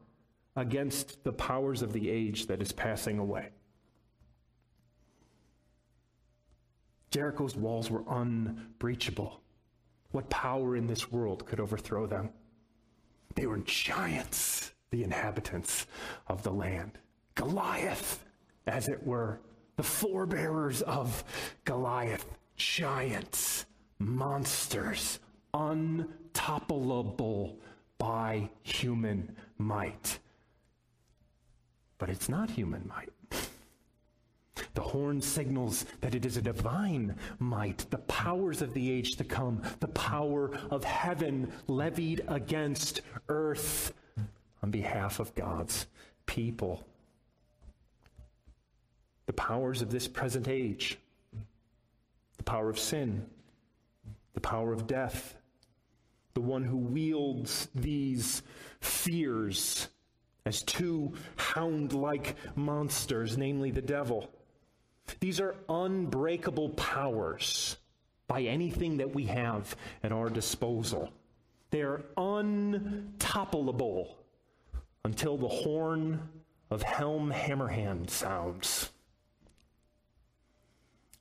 against 0.57 1.25
the 1.25 1.33
powers 1.33 1.81
of 1.81 1.95
the 1.95 2.11
age 2.11 2.47
that 2.47 2.61
is 2.61 2.73
passing 2.73 3.19
away. 3.19 3.49
Jericho's 7.17 7.57
walls 7.57 7.91
were 7.91 8.05
unbreachable. 8.11 9.41
What 10.11 10.29
power 10.29 10.77
in 10.77 10.87
this 10.87 11.11
world 11.11 11.47
could 11.47 11.61
overthrow 11.61 12.07
them? 12.07 12.29
They 13.35 13.47
were 13.47 13.57
giants, 13.61 14.73
the 14.91 15.03
inhabitants 15.03 15.87
of 16.27 16.43
the 16.43 16.51
land. 16.51 16.99
Goliath, 17.35 18.23
as 18.67 18.89
it 18.89 19.07
were, 19.07 19.41
the 19.77 19.83
forebearers 19.83 20.83
of 20.83 21.25
Goliath, 21.65 22.27
giants, 22.57 23.65
monsters, 23.99 25.19
untoppable 25.55 27.57
by 27.97 28.51
human 28.63 29.35
might. 29.57 30.19
But 31.97 32.11
it's 32.11 32.29
not 32.29 32.51
human 32.51 32.87
might. 32.87 33.09
The 34.77 34.83
horn 34.83 35.23
signals 35.23 35.87
that 36.03 36.15
it 36.15 36.27
is 36.27 36.37
a 36.37 36.43
divine 36.43 37.17
might, 37.39 37.87
the 37.89 37.97
powers 37.97 38.61
of 38.61 38.75
the 38.75 38.91
age 38.91 39.17
to 39.17 39.25
come, 39.25 39.63
the 39.81 39.89
power 39.89 40.51
of 40.71 40.85
heaven 40.85 41.51
levied 41.67 42.23
against 42.29 43.01
earth 43.31 43.95
on 44.63 44.71
behalf 44.71 45.19
of 45.19 45.35
God's 45.35 45.87
people. 46.27 46.87
The 49.25 49.33
powers 49.33 49.81
of 49.81 49.91
this 49.91 50.07
present 50.07 50.47
age, 50.47 50.99
the 52.37 52.45
power 52.45 52.69
of 52.69 52.79
sin, 52.79 53.25
the 54.35 54.41
power 54.41 54.75
of 54.75 54.87
death, 54.87 55.37
the 56.35 56.43
one 56.43 56.65
who 56.65 56.77
wields 56.77 57.69
these 57.75 58.43
fears 58.81 59.89
as 60.45 60.61
two 60.63 61.15
hound 61.37 61.95
like 61.95 62.37
monsters, 62.57 63.39
namely 63.39 63.71
the 63.71 63.81
devil. 63.81 64.31
These 65.21 65.41
are 65.41 65.57
unbreakable 65.69 66.71
powers 66.71 67.77
by 68.29 68.43
anything 68.43 68.97
that 68.99 69.15
we 69.15 69.27
have 69.27 69.77
at 70.03 70.13
our 70.13 70.29
disposal. 70.29 71.11
They 71.71 71.83
are 71.83 72.03
untoppleable 72.17 74.15
until 75.05 75.37
the 75.37 75.49
horn 75.49 76.29
of 76.71 76.83
Helm 76.83 77.31
Hammerhand 77.33 78.11
sounds 78.11 78.91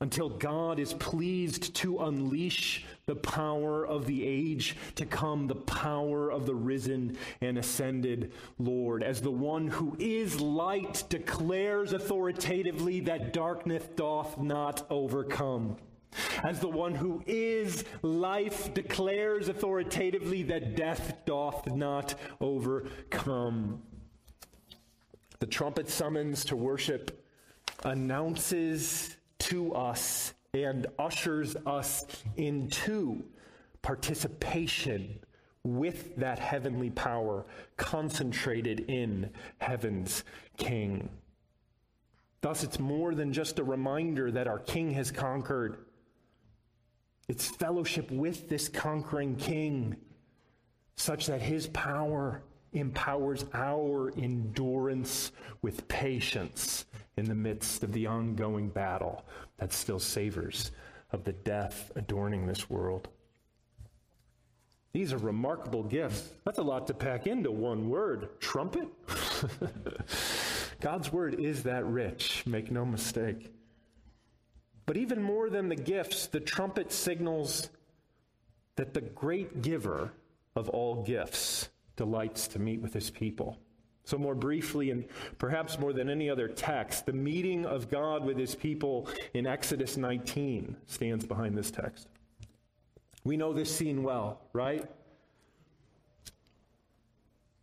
until 0.00 0.28
God 0.28 0.78
is 0.78 0.92
pleased 0.94 1.74
to 1.76 1.98
unleash 2.00 2.84
the 3.06 3.16
power 3.16 3.86
of 3.86 4.06
the 4.06 4.26
age 4.26 4.76
to 4.96 5.06
come, 5.06 5.46
the 5.46 5.54
power 5.54 6.30
of 6.30 6.44
the 6.44 6.54
risen 6.54 7.16
and 7.40 7.56
ascended 7.56 8.32
Lord. 8.58 9.02
As 9.02 9.22
the 9.22 9.30
one 9.30 9.68
who 9.68 9.96
is 9.98 10.40
light 10.40 11.04
declares 11.08 11.92
authoritatively 11.92 13.00
that 13.00 13.32
darkness 13.32 13.84
doth 13.96 14.38
not 14.38 14.86
overcome. 14.90 15.76
As 16.44 16.60
the 16.60 16.68
one 16.68 16.94
who 16.94 17.22
is 17.26 17.84
life 18.02 18.72
declares 18.74 19.48
authoritatively 19.48 20.42
that 20.44 20.76
death 20.76 21.14
doth 21.24 21.66
not 21.74 22.14
overcome. 22.40 23.82
The 25.38 25.46
trumpet 25.46 25.88
summons 25.88 26.44
to 26.46 26.56
worship 26.56 27.22
announces 27.84 29.15
to 29.46 29.74
us 29.74 30.34
and 30.54 30.86
ushers 30.98 31.56
us 31.66 32.04
into 32.36 33.22
participation 33.82 35.20
with 35.62 36.16
that 36.16 36.38
heavenly 36.38 36.90
power 36.90 37.44
concentrated 37.76 38.80
in 38.88 39.30
heaven's 39.58 40.24
King. 40.56 41.08
Thus, 42.40 42.64
it's 42.64 42.78
more 42.78 43.14
than 43.14 43.32
just 43.32 43.58
a 43.58 43.64
reminder 43.64 44.30
that 44.30 44.46
our 44.46 44.58
King 44.58 44.92
has 44.92 45.10
conquered. 45.10 45.78
It's 47.28 47.48
fellowship 47.48 48.10
with 48.10 48.48
this 48.48 48.68
conquering 48.68 49.36
King, 49.36 49.96
such 50.96 51.26
that 51.26 51.42
his 51.42 51.66
power 51.68 52.42
empowers 52.78 53.44
our 53.54 54.12
endurance 54.16 55.32
with 55.62 55.86
patience 55.88 56.84
in 57.16 57.26
the 57.26 57.34
midst 57.34 57.82
of 57.82 57.92
the 57.92 58.06
ongoing 58.06 58.68
battle 58.68 59.24
that 59.58 59.72
still 59.72 59.98
savors 59.98 60.70
of 61.12 61.24
the 61.24 61.32
death 61.32 61.90
adorning 61.96 62.46
this 62.46 62.68
world. 62.68 63.08
These 64.92 65.12
are 65.12 65.18
remarkable 65.18 65.82
gifts. 65.82 66.30
That's 66.44 66.58
a 66.58 66.62
lot 66.62 66.86
to 66.86 66.94
pack 66.94 67.26
into 67.26 67.50
one 67.50 67.90
word 67.90 68.40
trumpet. 68.40 68.88
God's 70.80 71.12
word 71.12 71.38
is 71.38 71.64
that 71.64 71.84
rich, 71.84 72.44
make 72.46 72.70
no 72.70 72.84
mistake. 72.84 73.52
But 74.86 74.96
even 74.96 75.22
more 75.22 75.50
than 75.50 75.68
the 75.68 75.76
gifts, 75.76 76.28
the 76.28 76.40
trumpet 76.40 76.92
signals 76.92 77.68
that 78.76 78.94
the 78.94 79.00
great 79.00 79.62
giver 79.62 80.12
of 80.54 80.68
all 80.70 81.02
gifts 81.02 81.68
delights 81.96 82.48
to 82.48 82.58
meet 82.58 82.80
with 82.80 82.92
his 82.92 83.10
people. 83.10 83.58
So, 84.04 84.16
more 84.16 84.36
briefly, 84.36 84.92
and 84.92 85.04
perhaps 85.38 85.80
more 85.80 85.92
than 85.92 86.08
any 86.08 86.30
other 86.30 86.46
text, 86.46 87.06
the 87.06 87.12
meeting 87.12 87.66
of 87.66 87.90
God 87.90 88.24
with 88.24 88.38
his 88.38 88.54
people 88.54 89.08
in 89.34 89.46
Exodus 89.46 89.96
19 89.96 90.76
stands 90.86 91.26
behind 91.26 91.58
this 91.58 91.72
text. 91.72 92.08
We 93.24 93.36
know 93.36 93.52
this 93.52 93.74
scene 93.74 94.04
well, 94.04 94.40
right? 94.52 94.88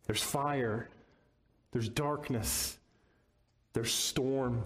There's 0.06 0.22
fire, 0.22 0.90
there's 1.72 1.88
darkness, 1.88 2.76
there's 3.72 3.92
storm, 3.92 4.64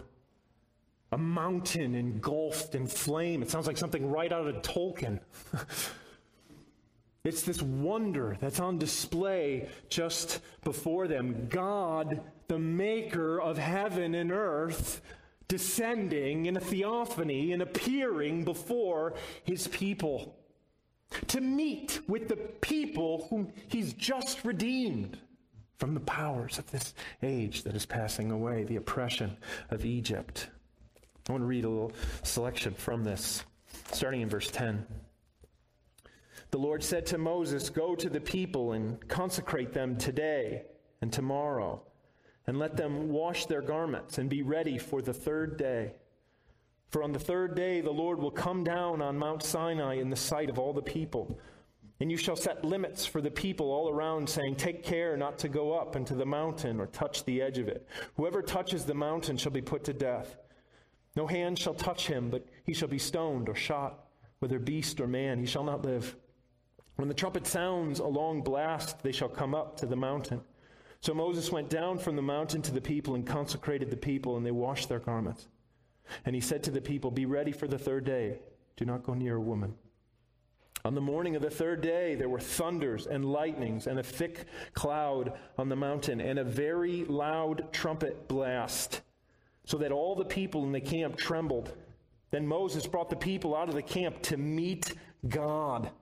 a 1.12 1.18
mountain 1.18 1.94
engulfed 1.94 2.74
in 2.74 2.86
flame. 2.86 3.40
It 3.40 3.50
sounds 3.50 3.66
like 3.66 3.76
something 3.76 4.10
right 4.10 4.32
out 4.32 4.46
of 4.46 4.56
Tolkien. 4.62 5.20
It's 7.24 7.42
this 7.42 7.60
wonder 7.60 8.36
that's 8.40 8.60
on 8.60 8.78
display 8.78 9.68
just 9.88 10.40
before 10.64 11.08
them. 11.08 11.48
God, 11.48 12.20
the 12.46 12.58
maker 12.58 13.40
of 13.40 13.58
heaven 13.58 14.14
and 14.14 14.30
earth, 14.30 15.02
descending 15.48 16.46
in 16.46 16.56
a 16.56 16.60
theophany 16.60 17.52
and 17.52 17.62
appearing 17.62 18.44
before 18.44 19.14
his 19.44 19.66
people 19.68 20.36
to 21.28 21.40
meet 21.40 22.00
with 22.06 22.28
the 22.28 22.36
people 22.36 23.26
whom 23.30 23.52
he's 23.68 23.94
just 23.94 24.44
redeemed 24.44 25.18
from 25.78 25.94
the 25.94 26.00
powers 26.00 26.58
of 26.58 26.70
this 26.70 26.92
age 27.22 27.62
that 27.62 27.74
is 27.74 27.86
passing 27.86 28.30
away, 28.30 28.64
the 28.64 28.76
oppression 28.76 29.36
of 29.70 29.84
Egypt. 29.84 30.48
I 31.28 31.32
want 31.32 31.42
to 31.42 31.46
read 31.46 31.64
a 31.64 31.68
little 31.68 31.92
selection 32.22 32.74
from 32.74 33.04
this, 33.04 33.44
starting 33.92 34.20
in 34.20 34.28
verse 34.28 34.50
10. 34.50 34.86
The 36.50 36.58
Lord 36.58 36.82
said 36.82 37.04
to 37.06 37.18
Moses, 37.18 37.68
Go 37.68 37.94
to 37.94 38.08
the 38.08 38.20
people 38.20 38.72
and 38.72 39.06
consecrate 39.08 39.72
them 39.72 39.96
today 39.96 40.62
and 41.02 41.12
tomorrow, 41.12 41.82
and 42.46 42.58
let 42.58 42.76
them 42.76 43.10
wash 43.10 43.46
their 43.46 43.60
garments 43.60 44.18
and 44.18 44.30
be 44.30 44.42
ready 44.42 44.78
for 44.78 45.02
the 45.02 45.12
third 45.12 45.58
day. 45.58 45.92
For 46.88 47.02
on 47.02 47.12
the 47.12 47.18
third 47.18 47.54
day 47.54 47.82
the 47.82 47.90
Lord 47.90 48.18
will 48.18 48.30
come 48.30 48.64
down 48.64 49.02
on 49.02 49.18
Mount 49.18 49.42
Sinai 49.42 49.96
in 49.96 50.08
the 50.08 50.16
sight 50.16 50.48
of 50.48 50.58
all 50.58 50.72
the 50.72 50.80
people. 50.80 51.38
And 52.00 52.10
you 52.10 52.16
shall 52.16 52.36
set 52.36 52.64
limits 52.64 53.04
for 53.04 53.20
the 53.20 53.30
people 53.30 53.70
all 53.70 53.90
around, 53.90 54.30
saying, 54.30 54.56
Take 54.56 54.82
care 54.82 55.16
not 55.16 55.38
to 55.40 55.48
go 55.48 55.74
up 55.74 55.96
into 55.96 56.14
the 56.14 56.24
mountain 56.24 56.80
or 56.80 56.86
touch 56.86 57.24
the 57.24 57.42
edge 57.42 57.58
of 57.58 57.68
it. 57.68 57.86
Whoever 58.16 58.40
touches 58.40 58.84
the 58.84 58.94
mountain 58.94 59.36
shall 59.36 59.52
be 59.52 59.60
put 59.60 59.84
to 59.84 59.92
death. 59.92 60.36
No 61.16 61.26
hand 61.26 61.58
shall 61.58 61.74
touch 61.74 62.06
him, 62.06 62.30
but 62.30 62.46
he 62.64 62.72
shall 62.72 62.88
be 62.88 62.98
stoned 62.98 63.48
or 63.48 63.54
shot, 63.54 64.06
whether 64.38 64.60
beast 64.60 65.00
or 65.00 65.08
man, 65.08 65.40
he 65.40 65.46
shall 65.46 65.64
not 65.64 65.84
live. 65.84 66.16
When 66.98 67.06
the 67.06 67.14
trumpet 67.14 67.46
sounds 67.46 68.00
a 68.00 68.06
long 68.08 68.42
blast, 68.42 69.04
they 69.04 69.12
shall 69.12 69.28
come 69.28 69.54
up 69.54 69.76
to 69.76 69.86
the 69.86 69.94
mountain. 69.94 70.40
So 71.00 71.14
Moses 71.14 71.52
went 71.52 71.70
down 71.70 71.96
from 71.96 72.16
the 72.16 72.22
mountain 72.22 72.60
to 72.62 72.72
the 72.72 72.80
people 72.80 73.14
and 73.14 73.24
consecrated 73.24 73.88
the 73.88 73.96
people, 73.96 74.36
and 74.36 74.44
they 74.44 74.50
washed 74.50 74.88
their 74.88 74.98
garments. 74.98 75.46
And 76.26 76.34
he 76.34 76.40
said 76.40 76.64
to 76.64 76.72
the 76.72 76.80
people, 76.80 77.12
Be 77.12 77.24
ready 77.24 77.52
for 77.52 77.68
the 77.68 77.78
third 77.78 78.04
day. 78.04 78.40
Do 78.76 78.84
not 78.84 79.04
go 79.04 79.14
near 79.14 79.36
a 79.36 79.40
woman. 79.40 79.76
On 80.84 80.96
the 80.96 81.00
morning 81.00 81.36
of 81.36 81.42
the 81.42 81.50
third 81.50 81.82
day, 81.82 82.16
there 82.16 82.28
were 82.28 82.40
thunders 82.40 83.06
and 83.06 83.24
lightnings 83.24 83.86
and 83.86 84.00
a 84.00 84.02
thick 84.02 84.46
cloud 84.74 85.34
on 85.56 85.68
the 85.68 85.76
mountain 85.76 86.20
and 86.20 86.40
a 86.40 86.44
very 86.44 87.04
loud 87.04 87.72
trumpet 87.72 88.26
blast, 88.26 89.02
so 89.64 89.78
that 89.78 89.92
all 89.92 90.16
the 90.16 90.24
people 90.24 90.64
in 90.64 90.72
the 90.72 90.80
camp 90.80 91.16
trembled. 91.16 91.76
Then 92.32 92.44
Moses 92.44 92.88
brought 92.88 93.08
the 93.08 93.14
people 93.14 93.54
out 93.54 93.68
of 93.68 93.76
the 93.76 93.82
camp 93.82 94.20
to 94.22 94.36
meet 94.36 94.94
God 95.28 95.92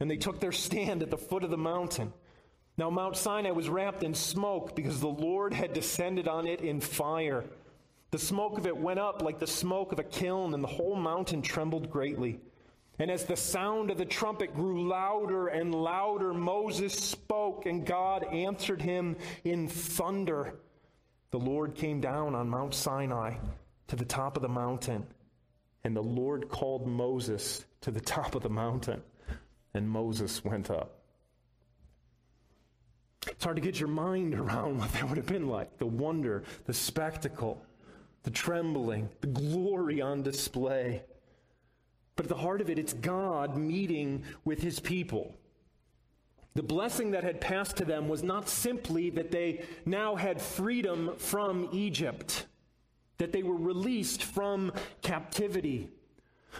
and 0.00 0.10
they 0.10 0.16
took 0.16 0.40
their 0.40 0.52
stand 0.52 1.02
at 1.02 1.10
the 1.10 1.18
foot 1.18 1.44
of 1.44 1.50
the 1.50 1.58
mountain. 1.58 2.12
Now, 2.78 2.88
Mount 2.88 3.16
Sinai 3.16 3.50
was 3.50 3.68
wrapped 3.68 4.02
in 4.02 4.14
smoke 4.14 4.74
because 4.74 5.00
the 5.00 5.08
Lord 5.08 5.52
had 5.52 5.74
descended 5.74 6.26
on 6.26 6.46
it 6.46 6.62
in 6.62 6.80
fire. 6.80 7.44
The 8.10 8.18
smoke 8.18 8.56
of 8.56 8.66
it 8.66 8.76
went 8.76 8.98
up 8.98 9.22
like 9.22 9.38
the 9.38 9.46
smoke 9.46 9.92
of 9.92 9.98
a 9.98 10.04
kiln, 10.04 10.54
and 10.54 10.64
the 10.64 10.68
whole 10.68 10.96
mountain 10.96 11.42
trembled 11.42 11.90
greatly. 11.90 12.40
And 12.98 13.10
as 13.10 13.24
the 13.24 13.36
sound 13.36 13.90
of 13.90 13.98
the 13.98 14.04
trumpet 14.06 14.54
grew 14.54 14.88
louder 14.88 15.48
and 15.48 15.74
louder, 15.74 16.32
Moses 16.32 16.94
spoke, 16.94 17.66
and 17.66 17.84
God 17.84 18.24
answered 18.24 18.80
him 18.80 19.16
in 19.44 19.68
thunder. 19.68 20.54
The 21.30 21.38
Lord 21.38 21.74
came 21.74 22.00
down 22.00 22.34
on 22.34 22.48
Mount 22.48 22.74
Sinai 22.74 23.36
to 23.88 23.96
the 23.96 24.04
top 24.04 24.36
of 24.36 24.42
the 24.42 24.48
mountain, 24.48 25.06
and 25.84 25.94
the 25.94 26.02
Lord 26.02 26.48
called 26.48 26.86
Moses 26.86 27.64
to 27.82 27.90
the 27.90 28.00
top 28.00 28.34
of 28.34 28.42
the 28.42 28.50
mountain 28.50 29.02
and 29.74 29.88
Moses 29.88 30.44
went 30.44 30.70
up. 30.70 31.00
It's 33.28 33.44
hard 33.44 33.56
to 33.56 33.62
get 33.62 33.78
your 33.78 33.88
mind 33.88 34.34
around 34.34 34.78
what 34.78 34.92
that 34.94 35.08
would 35.08 35.18
have 35.18 35.26
been 35.26 35.48
like 35.48 35.78
the 35.78 35.86
wonder, 35.86 36.42
the 36.64 36.74
spectacle, 36.74 37.62
the 38.22 38.30
trembling, 38.30 39.08
the 39.20 39.26
glory 39.26 40.00
on 40.00 40.22
display. 40.22 41.02
But 42.16 42.26
at 42.26 42.30
the 42.30 42.42
heart 42.42 42.60
of 42.60 42.70
it, 42.70 42.78
it's 42.78 42.92
God 42.92 43.56
meeting 43.56 44.24
with 44.44 44.60
his 44.60 44.80
people. 44.80 45.34
The 46.54 46.62
blessing 46.62 47.12
that 47.12 47.24
had 47.24 47.40
passed 47.40 47.76
to 47.76 47.84
them 47.84 48.08
was 48.08 48.22
not 48.22 48.48
simply 48.48 49.10
that 49.10 49.30
they 49.30 49.64
now 49.86 50.16
had 50.16 50.42
freedom 50.42 51.14
from 51.16 51.68
Egypt, 51.72 52.46
that 53.18 53.32
they 53.32 53.42
were 53.42 53.56
released 53.56 54.24
from 54.24 54.72
captivity. 55.02 55.88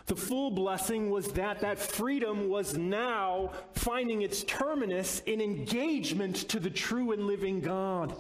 The 0.07 0.17
full 0.17 0.51
blessing 0.51 1.11
was 1.11 1.33
that 1.33 1.61
that 1.61 1.79
freedom 1.79 2.49
was 2.49 2.77
now 2.77 3.53
finding 3.73 4.23
its 4.23 4.45
terminus 4.45 5.21
in 5.27 5.41
engagement 5.41 6.37
to 6.49 6.61
the 6.61 6.71
true 6.71 7.13
and 7.13 7.27
living 7.27 7.61
God, 7.61 8.15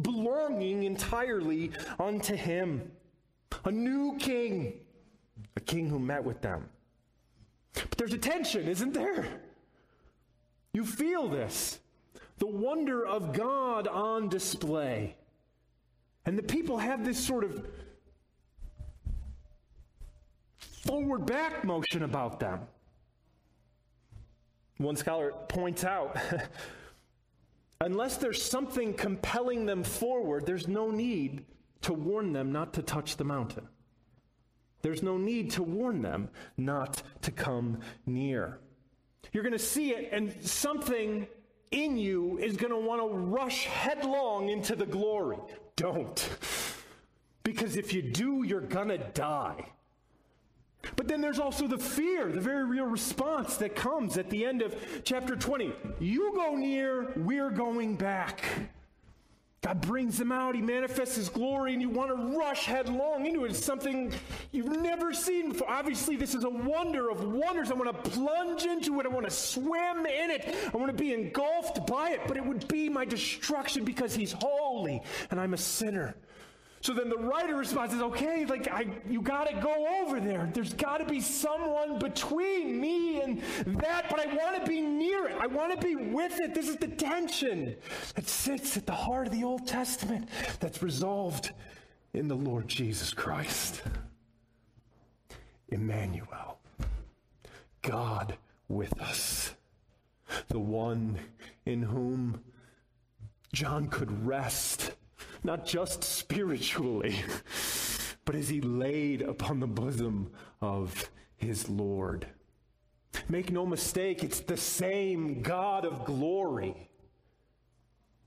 belonging 0.00 0.84
entirely 0.84 1.70
unto 1.98 2.34
Him. 2.34 2.90
A 3.64 3.70
new 3.70 4.16
king, 4.18 4.74
a 5.56 5.60
king 5.60 5.88
who 5.88 5.98
met 5.98 6.24
with 6.24 6.40
them. 6.40 6.68
But 7.74 7.92
there's 7.98 8.14
a 8.14 8.18
tension, 8.18 8.68
isn't 8.68 8.94
there? 8.94 9.26
You 10.72 10.84
feel 10.84 11.28
this. 11.28 11.78
The 12.38 12.46
wonder 12.46 13.06
of 13.06 13.32
God 13.32 13.86
on 13.86 14.28
display. 14.28 15.16
And 16.24 16.38
the 16.38 16.42
people 16.42 16.78
have 16.78 17.04
this 17.04 17.18
sort 17.18 17.44
of 17.44 17.66
forward 20.86 21.26
back 21.26 21.64
motion 21.64 22.02
about 22.02 22.40
them. 22.40 22.60
One 24.78 24.96
scholar 24.96 25.32
points 25.48 25.84
out 25.84 26.16
unless 27.80 28.16
there's 28.16 28.42
something 28.42 28.94
compelling 28.94 29.66
them 29.66 29.82
forward, 29.84 30.46
there's 30.46 30.68
no 30.68 30.90
need 30.90 31.44
to 31.82 31.92
warn 31.92 32.32
them 32.32 32.52
not 32.52 32.74
to 32.74 32.82
touch 32.82 33.16
the 33.16 33.24
mountain. 33.24 33.68
There's 34.82 35.02
no 35.02 35.16
need 35.16 35.52
to 35.52 35.62
warn 35.62 36.02
them 36.02 36.28
not 36.56 37.02
to 37.22 37.30
come 37.30 37.78
near. 38.06 38.58
You're 39.32 39.44
going 39.44 39.52
to 39.52 39.58
see 39.58 39.90
it, 39.90 40.10
and 40.12 40.34
something 40.44 41.26
in 41.70 41.96
you 41.96 42.38
is 42.38 42.56
going 42.56 42.72
to 42.72 42.78
want 42.78 43.00
to 43.00 43.16
rush 43.16 43.64
headlong 43.66 44.48
into 44.48 44.74
the 44.74 44.86
glory. 44.86 45.38
Don't. 45.76 46.28
Because 47.44 47.74
if 47.74 47.92
you 47.92 48.02
do, 48.02 48.44
you're 48.44 48.60
going 48.60 48.86
to 48.86 48.98
die. 48.98 49.66
But 50.96 51.08
then 51.08 51.20
there's 51.20 51.38
also 51.38 51.66
the 51.66 51.78
fear, 51.78 52.30
the 52.30 52.40
very 52.40 52.64
real 52.64 52.86
response 52.86 53.56
that 53.58 53.76
comes 53.76 54.18
at 54.18 54.30
the 54.30 54.44
end 54.44 54.62
of 54.62 54.74
chapter 55.04 55.36
20. 55.36 55.72
You 56.00 56.32
go 56.34 56.54
near, 56.56 57.12
we're 57.16 57.50
going 57.50 57.96
back. 57.96 58.44
God 59.62 59.80
brings 59.80 60.18
them 60.18 60.32
out. 60.32 60.56
He 60.56 60.60
manifests 60.60 61.14
His 61.14 61.28
glory, 61.28 61.72
and 61.72 61.80
you 61.80 61.88
want 61.88 62.10
to 62.10 62.36
rush 62.36 62.64
headlong 62.64 63.26
into 63.26 63.44
it. 63.44 63.50
It's 63.50 63.64
something 63.64 64.12
you've 64.50 64.82
never 64.82 65.12
seen 65.12 65.50
before. 65.52 65.70
Obviously, 65.70 66.16
this 66.16 66.34
is 66.34 66.42
a 66.42 66.50
wonder 66.50 67.08
of 67.10 67.22
wonders. 67.22 67.70
I 67.70 67.74
want 67.74 68.04
to 68.04 68.10
plunge 68.10 68.64
into 68.64 68.98
it. 68.98 69.06
I 69.06 69.08
want 69.08 69.24
to 69.24 69.30
swim 69.30 70.04
in 70.04 70.32
it. 70.32 70.56
I 70.74 70.76
want 70.76 70.90
to 70.90 71.00
be 71.00 71.14
engulfed 71.14 71.86
by 71.86 72.10
it, 72.10 72.22
but 72.26 72.36
it 72.36 72.44
would 72.44 72.66
be 72.66 72.88
my 72.88 73.04
destruction 73.04 73.84
because 73.84 74.16
He's 74.16 74.32
holy 74.32 75.00
and 75.30 75.38
I'm 75.38 75.54
a 75.54 75.58
sinner. 75.58 76.16
So 76.82 76.92
then 76.92 77.08
the 77.08 77.16
writer 77.16 77.54
responds, 77.54 77.94
okay, 77.94 78.44
like 78.44 78.66
I, 78.68 78.86
you 79.08 79.22
got 79.22 79.48
to 79.48 79.54
go 79.60 80.02
over 80.02 80.18
there. 80.18 80.50
There's 80.52 80.74
got 80.74 80.98
to 80.98 81.04
be 81.04 81.20
someone 81.20 82.00
between 82.00 82.80
me 82.80 83.20
and 83.20 83.40
that, 83.66 84.10
but 84.10 84.18
I 84.18 84.26
want 84.34 84.64
to 84.64 84.68
be 84.68 84.80
near 84.80 85.28
it. 85.28 85.36
I 85.40 85.46
want 85.46 85.80
to 85.80 85.86
be 85.86 85.94
with 85.94 86.40
it. 86.40 86.54
This 86.54 86.68
is 86.68 86.76
the 86.76 86.88
tension 86.88 87.76
that 88.16 88.28
sits 88.28 88.76
at 88.76 88.84
the 88.84 88.92
heart 88.92 89.28
of 89.28 89.32
the 89.32 89.44
Old 89.44 89.64
Testament 89.64 90.28
that's 90.58 90.82
resolved 90.82 91.52
in 92.14 92.26
the 92.26 92.34
Lord 92.34 92.66
Jesus 92.66 93.14
Christ. 93.14 93.82
Emmanuel, 95.68 96.58
God 97.82 98.36
with 98.66 99.00
us, 99.00 99.54
the 100.48 100.58
one 100.58 101.16
in 101.64 101.82
whom 101.82 102.42
John 103.52 103.86
could 103.86 104.26
rest 104.26 104.92
not 105.44 105.66
just 105.66 106.04
spiritually, 106.04 107.16
but 108.24 108.34
as 108.34 108.48
he 108.48 108.60
laid 108.60 109.22
upon 109.22 109.60
the 109.60 109.66
bosom 109.66 110.30
of 110.60 111.10
his 111.36 111.68
Lord. 111.68 112.26
Make 113.28 113.50
no 113.50 113.66
mistake, 113.66 114.22
it's 114.22 114.40
the 114.40 114.56
same 114.56 115.42
God 115.42 115.84
of 115.84 116.04
glory 116.04 116.90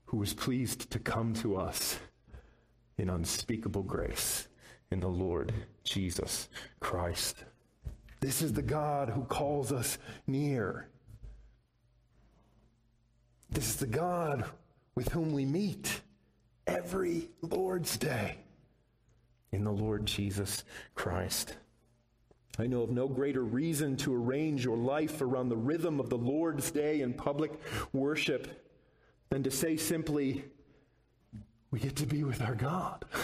who 0.06 0.18
was 0.18 0.34
pleased 0.34 0.90
to 0.90 0.98
come 0.98 1.34
to 1.34 1.56
us 1.56 1.98
in 2.98 3.10
unspeakable 3.10 3.82
grace 3.82 4.48
in 4.90 5.00
the 5.00 5.08
Lord 5.08 5.52
Jesus 5.84 6.48
Christ. 6.80 7.44
This 8.20 8.40
is 8.40 8.52
the 8.52 8.62
God 8.62 9.10
who 9.10 9.24
calls 9.24 9.72
us 9.72 9.98
near. 10.26 10.88
This 13.50 13.68
is 13.68 13.76
the 13.76 13.86
God 13.86 14.44
with 14.94 15.08
whom 15.10 15.32
we 15.32 15.44
meet 15.44 16.00
every 16.66 17.28
Lord's 17.42 17.96
Day 17.96 18.38
in 19.52 19.64
the 19.64 19.72
Lord 19.72 20.06
Jesus 20.06 20.64
Christ. 20.94 21.56
I 22.58 22.66
know 22.66 22.82
of 22.82 22.90
no 22.90 23.06
greater 23.06 23.42
reason 23.44 23.96
to 23.98 24.14
arrange 24.14 24.64
your 24.64 24.76
life 24.76 25.20
around 25.20 25.50
the 25.50 25.56
rhythm 25.56 26.00
of 26.00 26.08
the 26.08 26.18
Lord's 26.18 26.70
Day 26.70 27.02
in 27.02 27.12
public 27.12 27.52
worship 27.92 28.64
than 29.28 29.42
to 29.42 29.50
say 29.50 29.76
simply, 29.76 30.44
we 31.70 31.80
get 31.80 31.96
to 31.96 32.06
be 32.06 32.24
with 32.24 32.42
our 32.42 32.54
God. 32.54 33.04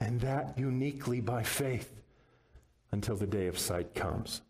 And 0.00 0.20
that 0.22 0.58
uniquely 0.58 1.20
by 1.20 1.44
faith 1.44 2.02
until 2.90 3.14
the 3.14 3.26
day 3.26 3.46
of 3.46 3.56
sight 3.56 3.94
comes. 3.94 4.40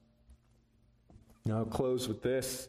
Now, 1.44 1.59
I'll 1.59 1.66
close 1.66 2.09
with 2.09 2.22
this. 2.22 2.68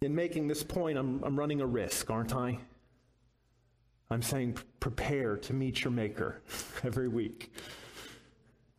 In 0.00 0.16
making 0.16 0.48
this 0.48 0.64
point, 0.64 0.98
I'm, 0.98 1.22
I'm 1.22 1.38
running 1.38 1.60
a 1.60 1.66
risk, 1.66 2.10
aren't 2.10 2.34
I? 2.34 2.58
I'm 4.10 4.22
saying 4.22 4.58
prepare 4.80 5.36
to 5.36 5.52
meet 5.52 5.84
your 5.84 5.92
Maker 5.92 6.40
every 6.82 7.08
week. 7.08 7.52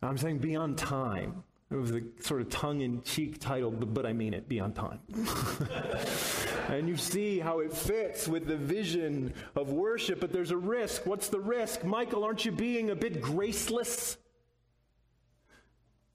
I'm 0.02 0.18
saying 0.18 0.38
be 0.38 0.56
on 0.56 0.74
time. 0.74 1.44
It 1.70 1.76
was 1.76 1.92
a 1.92 2.00
sort 2.20 2.40
of 2.40 2.48
tongue 2.48 2.80
in 2.80 3.00
cheek 3.02 3.38
title, 3.38 3.70
but 3.70 4.04
I 4.04 4.12
mean 4.12 4.34
it 4.34 4.48
be 4.48 4.58
on 4.58 4.72
time. 4.72 4.98
and 6.68 6.88
you 6.88 6.96
see 6.96 7.38
how 7.38 7.60
it 7.60 7.72
fits 7.72 8.26
with 8.26 8.46
the 8.46 8.56
vision 8.56 9.32
of 9.54 9.70
worship, 9.70 10.18
but 10.18 10.32
there's 10.32 10.50
a 10.50 10.56
risk. 10.56 11.06
What's 11.06 11.28
the 11.28 11.38
risk? 11.38 11.84
Michael, 11.84 12.24
aren't 12.24 12.44
you 12.44 12.50
being 12.50 12.90
a 12.90 12.96
bit 12.96 13.22
graceless? 13.22 14.16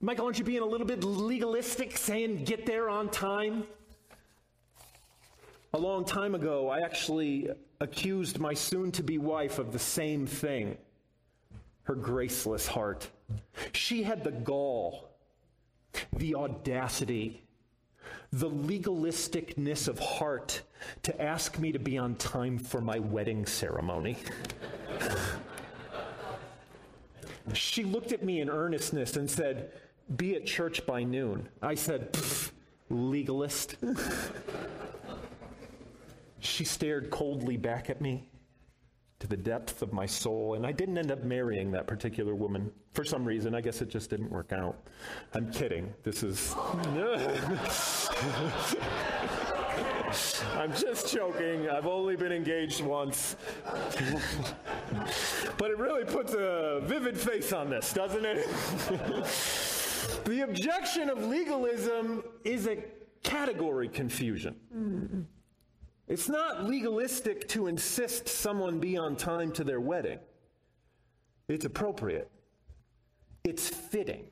Michael, 0.02 0.26
aren't 0.26 0.38
you 0.38 0.44
being 0.44 0.60
a 0.60 0.66
little 0.66 0.86
bit 0.86 1.02
legalistic, 1.02 1.96
saying 1.96 2.44
get 2.44 2.66
there 2.66 2.90
on 2.90 3.08
time? 3.08 3.64
A 5.76 5.78
long 5.78 6.06
time 6.06 6.34
ago, 6.34 6.70
I 6.70 6.80
actually 6.80 7.50
accused 7.80 8.38
my 8.38 8.54
soon 8.54 8.90
to 8.92 9.02
be 9.02 9.18
wife 9.18 9.58
of 9.58 9.72
the 9.72 9.78
same 9.78 10.26
thing 10.26 10.78
her 11.82 11.94
graceless 11.94 12.66
heart. 12.66 13.10
She 13.72 14.02
had 14.02 14.24
the 14.24 14.30
gall, 14.30 15.10
the 16.14 16.34
audacity, 16.34 17.42
the 18.32 18.48
legalisticness 18.48 19.86
of 19.86 19.98
heart 19.98 20.62
to 21.02 21.20
ask 21.20 21.58
me 21.58 21.72
to 21.72 21.78
be 21.78 21.98
on 21.98 22.14
time 22.14 22.58
for 22.58 22.80
my 22.80 22.98
wedding 22.98 23.44
ceremony. 23.44 24.16
she 27.52 27.84
looked 27.84 28.12
at 28.12 28.24
me 28.24 28.40
in 28.40 28.48
earnestness 28.48 29.16
and 29.16 29.30
said, 29.30 29.72
Be 30.16 30.36
at 30.36 30.46
church 30.46 30.86
by 30.86 31.02
noon. 31.02 31.50
I 31.60 31.74
said, 31.74 32.16
Legalist. 32.88 33.76
She 36.46 36.64
stared 36.64 37.10
coldly 37.10 37.56
back 37.56 37.90
at 37.90 38.00
me 38.00 38.28
to 39.18 39.26
the 39.26 39.36
depth 39.36 39.82
of 39.82 39.92
my 39.92 40.06
soul, 40.06 40.54
and 40.54 40.64
I 40.66 40.72
didn't 40.72 40.96
end 40.96 41.10
up 41.10 41.24
marrying 41.24 41.72
that 41.72 41.86
particular 41.86 42.34
woman 42.34 42.70
for 42.92 43.04
some 43.04 43.24
reason. 43.24 43.54
I 43.54 43.60
guess 43.60 43.82
it 43.82 43.88
just 43.88 44.10
didn't 44.10 44.30
work 44.30 44.52
out. 44.52 44.76
I'm 45.34 45.50
kidding. 45.50 45.92
This 46.02 46.22
is. 46.22 46.54
I'm 50.54 50.72
just 50.72 51.12
joking. 51.12 51.68
I've 51.68 51.86
only 51.86 52.14
been 52.14 52.32
engaged 52.32 52.82
once. 52.82 53.36
but 55.58 55.70
it 55.70 55.78
really 55.78 56.04
puts 56.04 56.32
a 56.34 56.80
vivid 56.84 57.18
face 57.18 57.52
on 57.52 57.68
this, 57.68 57.92
doesn't 57.92 58.24
it? 58.24 58.46
the 60.24 60.42
objection 60.42 61.10
of 61.10 61.24
legalism 61.24 62.22
is 62.44 62.68
a 62.68 62.84
category 63.24 63.88
confusion. 63.88 65.26
It's 66.08 66.28
not 66.28 66.64
legalistic 66.64 67.48
to 67.48 67.66
insist 67.66 68.28
someone 68.28 68.78
be 68.78 68.96
on 68.96 69.16
time 69.16 69.52
to 69.52 69.64
their 69.64 69.80
wedding. 69.80 70.20
It's 71.48 71.64
appropriate. 71.64 72.30
It's 73.42 73.68
fitting. 73.68 74.26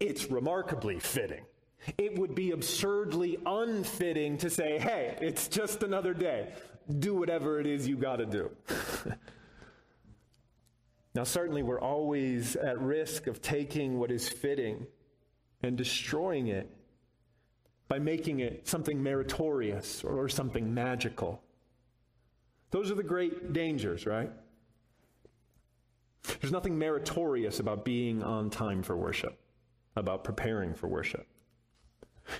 It's 0.00 0.30
remarkably 0.30 0.98
fitting. 0.98 1.44
It 1.98 2.18
would 2.18 2.34
be 2.34 2.52
absurdly 2.52 3.38
unfitting 3.44 4.38
to 4.38 4.50
say, 4.50 4.78
hey, 4.78 5.16
it's 5.20 5.48
just 5.48 5.82
another 5.82 6.14
day. 6.14 6.52
Do 6.98 7.14
whatever 7.14 7.60
it 7.60 7.66
is 7.66 7.86
you 7.86 7.96
got 7.96 8.16
to 8.16 8.26
do. 8.26 8.50
now, 11.14 11.24
certainly, 11.24 11.62
we're 11.62 11.80
always 11.80 12.56
at 12.56 12.80
risk 12.80 13.26
of 13.28 13.40
taking 13.40 13.98
what 13.98 14.10
is 14.10 14.28
fitting 14.28 14.86
and 15.62 15.76
destroying 15.76 16.48
it 16.48 16.68
by 17.92 17.98
making 17.98 18.40
it 18.40 18.66
something 18.66 19.02
meritorious 19.02 20.02
or 20.02 20.26
something 20.26 20.72
magical. 20.72 21.42
Those 22.70 22.90
are 22.90 22.94
the 22.94 23.02
great 23.02 23.52
dangers, 23.52 24.06
right? 24.06 24.30
There's 26.40 26.50
nothing 26.50 26.78
meritorious 26.78 27.60
about 27.60 27.84
being 27.84 28.22
on 28.22 28.48
time 28.48 28.82
for 28.82 28.96
worship, 28.96 29.38
about 29.94 30.24
preparing 30.24 30.72
for 30.72 30.88
worship. 30.88 31.26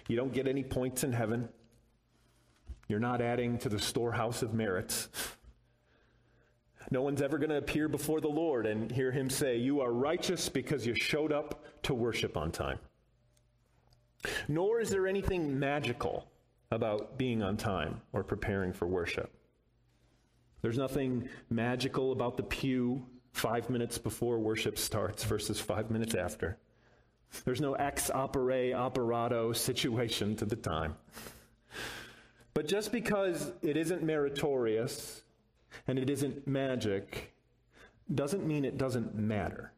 You 0.08 0.16
don't 0.16 0.32
get 0.32 0.48
any 0.48 0.62
points 0.62 1.04
in 1.04 1.12
heaven. 1.12 1.50
You're 2.88 2.98
not 2.98 3.20
adding 3.20 3.58
to 3.58 3.68
the 3.68 3.78
storehouse 3.78 4.40
of 4.40 4.54
merits. 4.54 5.10
No 6.90 7.02
one's 7.02 7.20
ever 7.20 7.36
going 7.36 7.50
to 7.50 7.58
appear 7.58 7.88
before 7.88 8.22
the 8.22 8.28
Lord 8.28 8.64
and 8.64 8.90
hear 8.90 9.12
him 9.12 9.28
say, 9.28 9.58
You 9.58 9.82
are 9.82 9.92
righteous 9.92 10.48
because 10.48 10.86
you 10.86 10.94
showed 10.94 11.30
up 11.30 11.62
to 11.82 11.92
worship 11.92 12.38
on 12.38 12.52
time. 12.52 12.78
Nor 14.48 14.80
is 14.80 14.90
there 14.90 15.06
anything 15.06 15.58
magical 15.58 16.28
about 16.72 17.18
being 17.18 17.42
on 17.42 17.56
time 17.56 18.00
or 18.12 18.24
preparing 18.24 18.72
for 18.72 18.86
worship. 18.86 19.30
There's 20.62 20.78
nothing 20.78 21.28
magical 21.50 22.12
about 22.12 22.36
the 22.36 22.42
pew 22.44 23.04
five 23.32 23.68
minutes 23.68 23.98
before 23.98 24.38
worship 24.38 24.78
starts 24.78 25.24
versus 25.24 25.60
five 25.60 25.90
minutes 25.90 26.14
after. 26.14 26.58
There's 27.44 27.60
no 27.60 27.74
ex 27.74 28.10
opere 28.10 28.74
operato 28.74 29.52
situation 29.52 30.36
to 30.36 30.44
the 30.44 30.56
time. 30.56 30.96
But 32.54 32.68
just 32.68 32.92
because 32.92 33.52
it 33.62 33.76
isn't 33.76 34.02
meritorious 34.02 35.22
and 35.86 35.98
it 35.98 36.10
isn't 36.10 36.46
magic 36.46 37.34
doesn't 38.14 38.46
mean 38.46 38.64
it 38.64 38.76
doesn't 38.76 39.14
matter. 39.14 39.72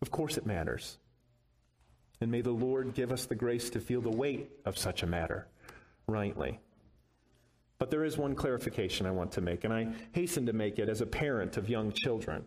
Of 0.00 0.10
course 0.10 0.36
it 0.36 0.46
matters. 0.46 0.98
And 2.22 2.30
may 2.30 2.40
the 2.40 2.52
Lord 2.52 2.94
give 2.94 3.10
us 3.10 3.26
the 3.26 3.34
grace 3.34 3.68
to 3.70 3.80
feel 3.80 4.00
the 4.00 4.08
weight 4.08 4.48
of 4.64 4.78
such 4.78 5.02
a 5.02 5.08
matter 5.08 5.48
rightly. 6.06 6.60
But 7.80 7.90
there 7.90 8.04
is 8.04 8.16
one 8.16 8.36
clarification 8.36 9.06
I 9.06 9.10
want 9.10 9.32
to 9.32 9.40
make, 9.40 9.64
and 9.64 9.74
I 9.74 9.88
hasten 10.12 10.46
to 10.46 10.52
make 10.52 10.78
it 10.78 10.88
as 10.88 11.00
a 11.00 11.06
parent 11.06 11.56
of 11.56 11.68
young 11.68 11.90
children 11.90 12.44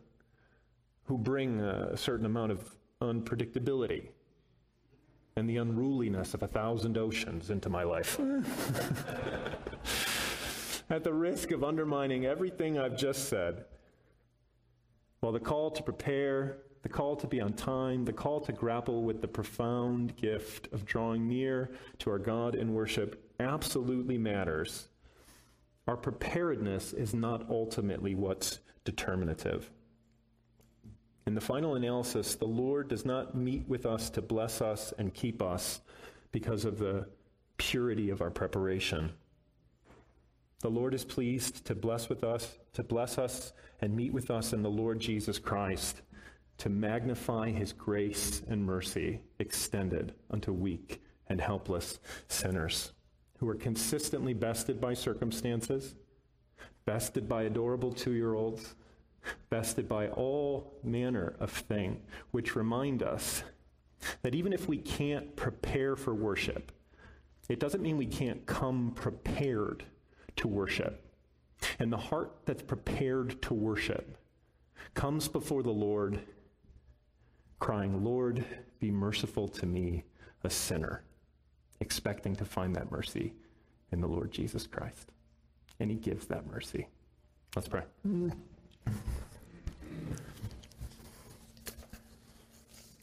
who 1.04 1.18
bring 1.18 1.60
a 1.60 1.98
certain 1.98 2.26
amount 2.26 2.54
of 2.54 2.74
unpredictability 3.02 4.12
and 5.36 5.50
the 5.50 5.58
unruliness 5.58 6.34
of 6.34 6.42
a 6.42 6.48
thousand 6.48 6.98
oceans 6.98 7.50
into 7.50 7.70
my 7.70 7.84
life. 7.84 8.18
at 10.90 11.04
the 11.04 11.14
risk 11.14 11.52
of 11.52 11.66
undermining 11.66 12.26
everything 12.26 12.80
I've 12.80 12.96
just 12.96 13.28
said, 13.28 13.66
while 15.20 15.34
the 15.34 15.42
call 15.42 15.70
to 15.72 15.84
prepare, 15.84 16.60
the 16.86 16.90
call 16.90 17.16
to 17.16 17.26
be 17.26 17.42
on 17.42 17.52
time, 17.52 18.06
the 18.06 18.14
call 18.14 18.40
to 18.40 18.52
grapple 18.52 19.02
with 19.02 19.20
the 19.20 19.28
profound 19.28 20.16
gift 20.18 20.72
of 20.72 20.86
drawing 20.86 21.28
near 21.28 21.72
to 21.98 22.12
our 22.12 22.20
God 22.20 22.54
in 22.54 22.76
worship 22.76 23.28
absolutely 23.40 24.20
matters, 24.20 24.88
our 25.88 25.98
preparedness 25.98 26.94
is 26.94 27.16
not 27.16 27.50
ultimately 27.50 28.14
what's 28.14 28.60
determinative. 28.84 29.72
In 31.26 31.34
the 31.34 31.42
final 31.42 31.74
analysis, 31.74 32.36
the 32.36 32.46
Lord 32.46 32.88
does 32.90 33.04
not 33.04 33.34
meet 33.34 33.68
with 33.68 33.88
us 33.88 34.12
to 34.12 34.22
bless 34.22 34.62
us 34.62 34.94
and 35.00 35.12
keep 35.12 35.42
us 35.42 35.82
because 36.32 36.66
of 36.66 36.78
the 36.78 37.08
purity 37.58 38.12
of 38.12 38.22
our 38.22 38.30
preparation. 38.30 39.12
The 40.60 40.70
Lord 40.70 40.94
is 40.94 41.04
pleased 41.04 41.66
to 41.66 41.74
bless 41.74 42.10
with 42.10 42.24
us, 42.24 42.60
to 42.74 42.84
bless 42.84 43.18
us 43.18 43.54
and 43.82 43.96
meet 43.96 44.14
with 44.14 44.30
us 44.30 44.54
in 44.54 44.62
the 44.62 44.70
Lord 44.70 45.00
Jesus 45.00 45.40
Christ, 45.40 46.04
to 46.58 46.70
magnify 46.70 47.50
his 47.50 47.74
grace 47.74 48.42
and 48.48 48.66
mercy 48.66 49.22
extended 49.40 50.14
unto 50.32 50.52
weak 50.52 51.02
and 51.28 51.42
helpless 51.42 52.00
sinners 52.28 52.94
who 53.40 53.50
are 53.50 53.56
consistently 53.56 54.34
bested 54.34 54.80
by 54.80 54.94
circumstances, 54.94 55.96
bested 56.86 57.28
by 57.28 57.44
adorable 57.44 57.92
two 57.92 58.12
year 58.14 58.34
olds, 58.34 58.76
bested 59.50 59.90
by 59.90 60.08
all 60.10 60.74
manner 60.84 61.36
of 61.40 61.52
thing, 61.52 62.02
which 62.32 62.56
remind 62.56 63.04
us 63.04 63.44
that 64.22 64.36
even 64.36 64.54
if 64.54 64.68
we 64.68 64.78
can't 64.78 65.36
prepare 65.36 65.96
for 65.96 66.14
worship, 66.14 66.72
it 67.50 67.60
doesn't 67.60 67.82
mean 67.82 67.98
we 67.98 68.06
can't 68.06 68.46
come 68.46 68.92
prepared 68.96 69.84
to 70.36 70.48
worship. 70.48 71.02
And 71.80 71.92
the 71.92 71.98
heart 71.98 72.32
that's 72.46 72.62
prepared 72.62 73.42
to 73.44 73.54
worship 73.54 74.18
comes 74.94 75.28
before 75.28 75.64
the 75.64 75.72
Lord, 75.72 76.20
crying, 77.66 78.04
Lord, 78.04 78.46
be 78.80 78.92
merciful 78.92 79.48
to 79.48 79.66
me, 79.66 80.04
a 80.44 80.50
sinner, 80.52 81.02
expecting 81.80 82.36
to 82.36 82.46
find 82.46 82.76
that 82.76 82.92
mercy 82.92 83.34
in 83.92 84.00
the 84.00 84.08
Lord 84.08 84.32
Jesus 84.32 84.68
Christ. 84.68 85.12
And 85.80 85.90
he 85.90 85.98
gives 85.98 86.28
that 86.28 86.46
mercy. 86.46 86.88
Let's 87.56 87.68
pray. 87.68 87.82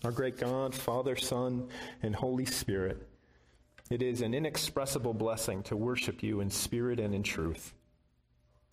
Our 0.05 0.13
great 0.13 0.39
God, 0.39 0.77
Father, 0.77 1.17
Son, 1.17 1.69
and 2.05 2.15
Holy 2.15 2.45
Spirit, 2.45 3.09
it 3.91 4.01
is 4.01 4.21
an 4.21 4.33
inexpressible 4.33 5.15
blessing 5.15 5.65
to 5.65 5.77
worship 5.77 6.23
you 6.23 6.41
in 6.41 6.49
spirit 6.49 7.01
and 7.01 7.17
in 7.17 7.25
truth, 7.25 7.75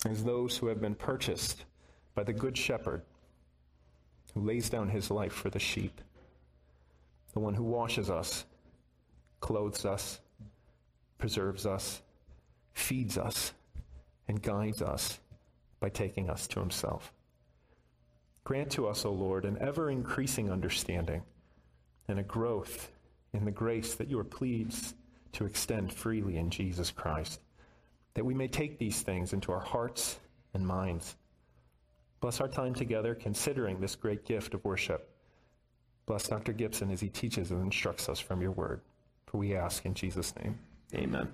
as 0.06 0.24
those 0.24 0.56
who 0.56 0.68
have 0.68 0.82
been 0.82 0.94
purchased 0.94 1.66
by 2.14 2.22
the 2.22 2.34
Good 2.34 2.56
Shepherd, 2.56 3.02
who 4.34 4.42
lays 4.42 4.70
down 4.70 4.90
his 4.90 5.10
life 5.10 5.34
for 5.34 5.50
the 5.50 5.60
sheep, 5.60 6.02
the 7.34 7.40
one 7.40 7.54
who 7.54 7.64
washes 7.64 8.10
us, 8.10 8.46
clothes 9.40 9.86
us, 9.86 10.20
preserves 11.18 11.66
us, 11.66 12.02
feeds 12.74 13.18
us, 13.18 13.54
and 14.28 14.42
guides 14.42 14.82
us 14.82 15.20
by 15.80 15.90
taking 15.90 16.30
us 16.30 16.48
to 16.48 16.60
himself. 16.60 17.14
Grant 18.44 18.72
to 18.72 18.88
us, 18.88 19.06
O 19.06 19.12
Lord, 19.12 19.46
an 19.46 19.58
ever 19.60 19.90
increasing 19.90 20.52
understanding 20.52 21.22
and 22.08 22.20
a 22.20 22.24
growth 22.24 22.92
in 23.34 23.46
the 23.46 23.52
grace 23.52 23.96
that 23.96 24.08
you 24.08 24.20
are 24.20 24.24
pleased 24.24 24.96
to 25.34 25.46
extend 25.46 25.94
freely 25.94 26.38
in 26.38 26.50
Jesus 26.50 26.90
Christ, 26.92 27.42
that 28.16 28.26
we 28.26 28.34
may 28.34 28.48
take 28.48 28.80
these 28.80 29.02
things 29.02 29.34
into 29.34 29.52
our 29.52 29.60
hearts 29.60 30.20
and 30.54 30.66
minds. 30.66 31.16
Bless 32.20 32.42
our 32.42 32.48
time 32.48 32.74
together 32.74 33.16
considering 33.16 33.80
this 33.80 33.96
great 33.96 34.26
gift 34.26 34.54
of 34.54 34.64
worship. 34.66 35.10
Bless 36.06 36.28
Dr. 36.28 36.54
Gibson 36.54 36.92
as 36.92 37.00
he 37.00 37.10
teaches 37.10 37.52
and 37.52 37.62
instructs 37.62 38.10
us 38.10 38.20
from 38.20 38.42
your 38.42 38.52
word. 38.52 38.82
For 39.28 39.38
we 39.38 39.56
ask 39.56 39.86
in 39.86 39.94
Jesus' 39.94 40.34
name. 40.36 40.58
Amen. 40.96 41.30